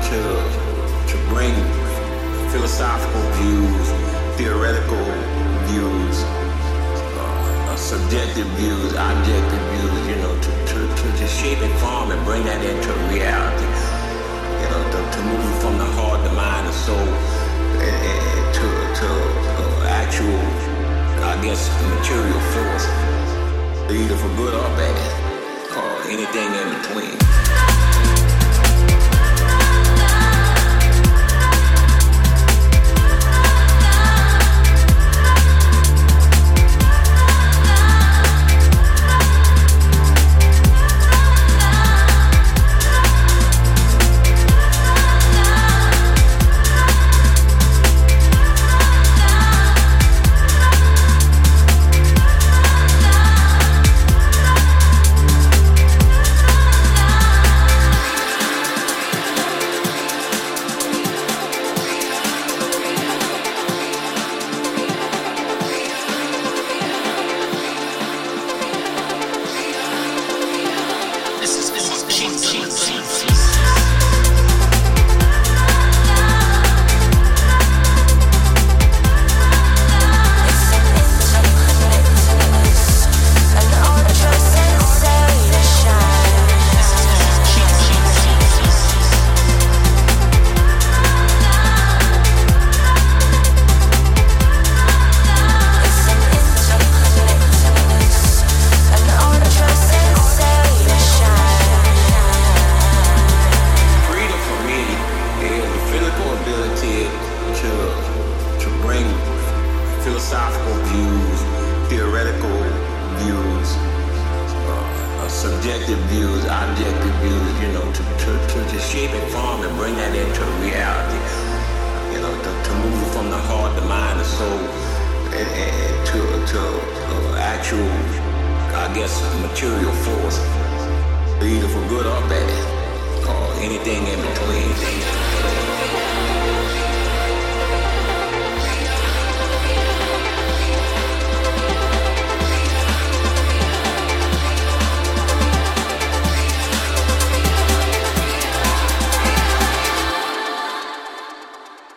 [0.09, 0.19] to
[1.07, 1.53] to bring
[2.51, 3.87] philosophical views,
[4.37, 5.03] theoretical
[5.67, 6.23] views,
[7.19, 10.07] uh, subjective views, objective views.
[10.11, 13.67] You know, to, to, to, to shape and form and bring that into reality.
[14.61, 15.85] You know, to, to move from the
[16.71, 18.67] the soul, and to
[18.99, 20.39] to uh, actual,
[21.23, 22.87] I guess, material force,
[23.91, 24.97] either for good or bad
[25.75, 27.40] or anything in between.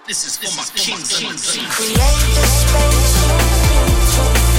[0.06, 0.98] This is for my king.
[1.70, 4.53] Create the space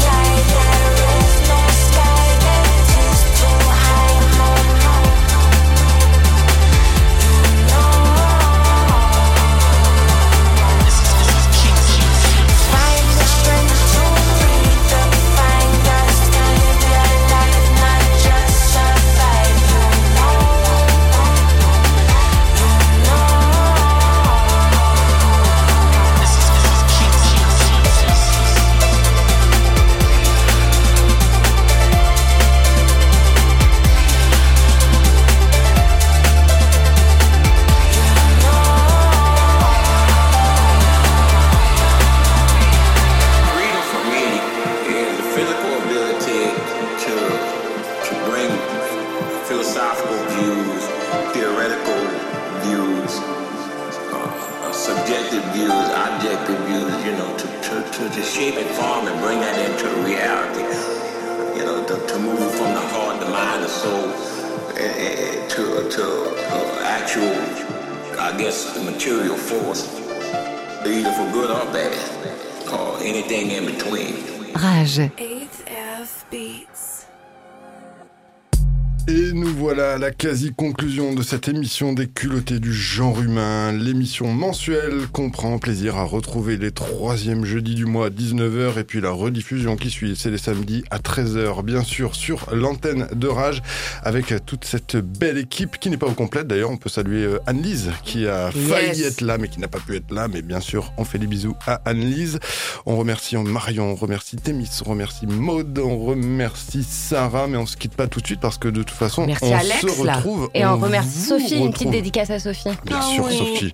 [81.26, 86.72] cette émission des culottés du genre humain, l'émission mensuelle qu'on prend plaisir à retrouver les
[86.72, 90.84] troisièmes jeudis du mois à 19h et puis la rediffusion qui suit, c'est les samedis
[90.92, 93.64] à 13h, bien sûr, sur l'antenne de Rage
[94.04, 96.48] avec toute cette belle équipe qui n'est pas au complète.
[96.48, 99.08] D'ailleurs, on peut saluer euh, Anne-Lise qui a failli Yes.
[99.14, 100.28] être là mais qui n'a pas pu être là.
[100.28, 102.40] Mais bien sûr, on fait des bisous à Anne-Lise.
[102.86, 107.76] On remercie Marion, on remercie Témis, on remercie Maude, on remercie Sarah, mais on se
[107.78, 110.16] quitte pas tout de suite parce que de toute façon, Merci on Alex, se là.
[110.18, 110.50] retrouve.
[110.54, 112.70] Et on remercie vous Sophie, une petite dédicace à Sophie.
[112.86, 113.38] Bien Ah sûr, oui.
[113.38, 113.74] Sophie.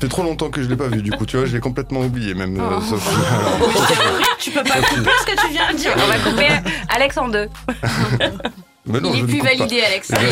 [0.00, 2.00] Fait trop longtemps que je l'ai pas vue, du coup, tu vois, je l'ai complètement
[2.00, 2.74] oublié, même Oh.
[2.74, 3.16] euh, Sophie.
[4.38, 5.92] Tu peux pas couper ce que tu viens de dire.
[5.96, 6.48] On va couper
[6.88, 7.48] Alex en deux.
[8.88, 10.12] Mais non, Il je est ne plus validé, Alex.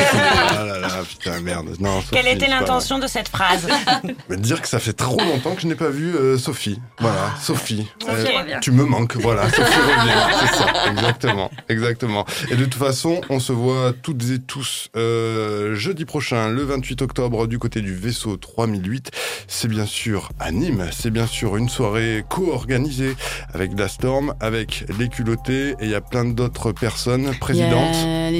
[0.48, 1.68] Ah là là, putain, merde.
[1.80, 3.68] Non, Sophie, Quelle était l'intention de cette phrase.
[4.28, 6.80] Mais dire que ça fait trop longtemps que je n'ai pas vu euh, Sophie.
[6.98, 7.86] Voilà, Sophie.
[8.09, 8.59] Euh, Sophie revient.
[8.61, 9.48] tu me manques, voilà.
[9.50, 10.90] Sophie revient, c'est ça.
[10.90, 12.24] Exactement, exactement.
[12.50, 17.02] Et de toute façon, on se voit toutes et tous euh, jeudi prochain, le 28
[17.02, 19.11] octobre, du côté du vaisseau 3008.
[19.48, 20.86] C'est bien sûr à Nîmes.
[20.92, 23.14] C'est bien sûr une soirée co-organisée
[23.52, 27.96] avec la Storm, avec les culottés, et il y a plein d'autres personnes présidentes.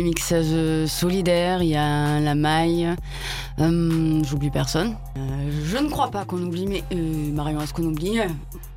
[0.07, 2.89] Mixeuses euh, solidaires, il y a la maille.
[3.59, 4.97] Hum, J'oublie personne.
[5.17, 5.21] Euh,
[5.65, 8.19] je ne crois pas qu'on oublie, mais euh, Marion, est-ce qu'on oublie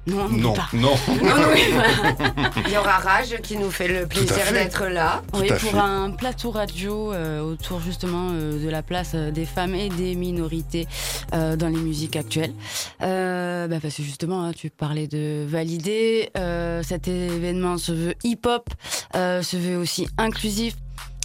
[0.07, 0.69] Non, on n'oublie Non, pas.
[0.73, 0.95] non.
[2.65, 5.21] Il y aura Rage qui nous fait le plaisir d'être là.
[5.33, 5.77] Tout Oui, pour fait.
[5.77, 10.15] un plateau radio euh, autour justement euh, de la place euh, des femmes et des
[10.15, 10.87] minorités
[11.33, 12.53] euh, dans les musiques actuelles.
[13.01, 16.29] Euh, bah, parce que justement, hein, tu parlais de valider.
[16.37, 18.69] euh, cet événement se veut hip-hop,
[19.15, 20.75] euh, se veut aussi inclusif.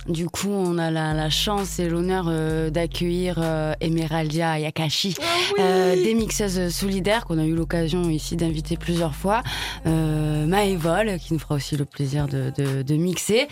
[0.06, 5.14] Du coup, on a la, la chance et l'honneur euh, d'accueillir euh, Emeraldia Yakashi,
[5.58, 9.42] euh, des mixeuses solidaires qu'on a eu l'occasion ici d'inviter plusieurs fois.
[9.86, 13.48] Euh, Maëvol, qui nous fera aussi le plaisir de, de, de mixer.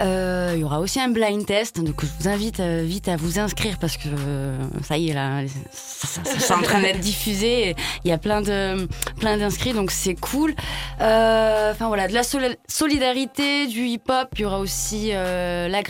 [0.00, 3.14] Euh, il y aura aussi un blind test, donc je vous invite euh, vite à
[3.16, 6.80] vous inscrire parce que euh, ça y est là, ça- ça- ça- c'est en train
[6.80, 7.76] d'être diffusé.
[8.04, 8.88] Il y a plein de
[9.20, 10.52] plein d'inscrits, donc c'est cool.
[10.98, 14.28] Enfin voilà, de la soli- solidarité, du hip-hop.
[14.36, 15.82] Il y aura aussi la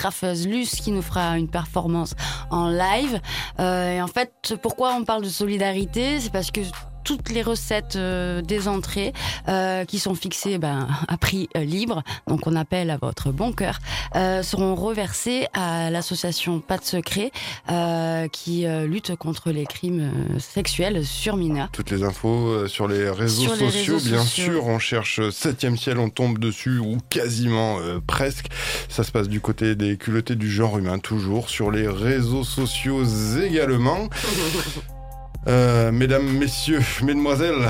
[0.47, 2.15] Luce qui nous fera une performance
[2.51, 3.21] en live.
[3.61, 6.21] Euh, et en fait, pourquoi on parle de solidarité?
[6.21, 6.61] C'est parce que
[7.05, 9.13] toutes les recettes euh, des entrées
[9.49, 13.53] euh, qui sont fixées ben, à prix euh, libre, donc on appelle à votre bon
[13.53, 13.79] cœur,
[14.17, 17.31] euh, seront reversées à l'association Pas de secret
[17.71, 21.69] euh, qui euh, lutte contre les crimes sexuels sur mineurs.
[21.73, 24.45] Toutes les infos sur les réseaux Sur les sociaux, réseaux bien sociaux.
[24.53, 24.67] sûr.
[24.67, 28.47] On cherche euh, Septième ciel, on tombe dessus ou quasiment euh, presque.
[28.89, 33.05] Ça se passe du côté des culottés du genre humain, toujours sur les réseaux sociaux
[33.43, 34.09] également.
[35.49, 37.69] Euh, mesdames, messieurs, mesdemoiselles,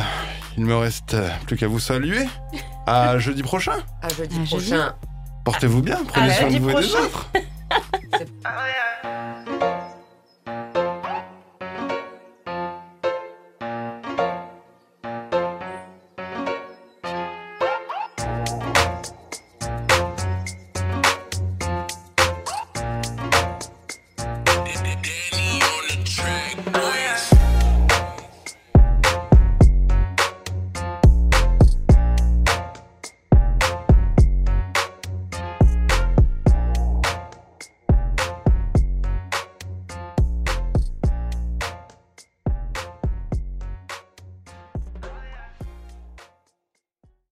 [0.58, 1.16] il me reste
[1.46, 2.26] plus qu'à vous saluer.
[2.86, 3.76] À jeudi prochain.
[4.02, 4.48] À jeudi À jeudi.
[4.70, 4.94] prochain.
[5.44, 7.30] Portez-vous bien, prenez soin de vous et des autres.
[8.18, 8.28] C'est-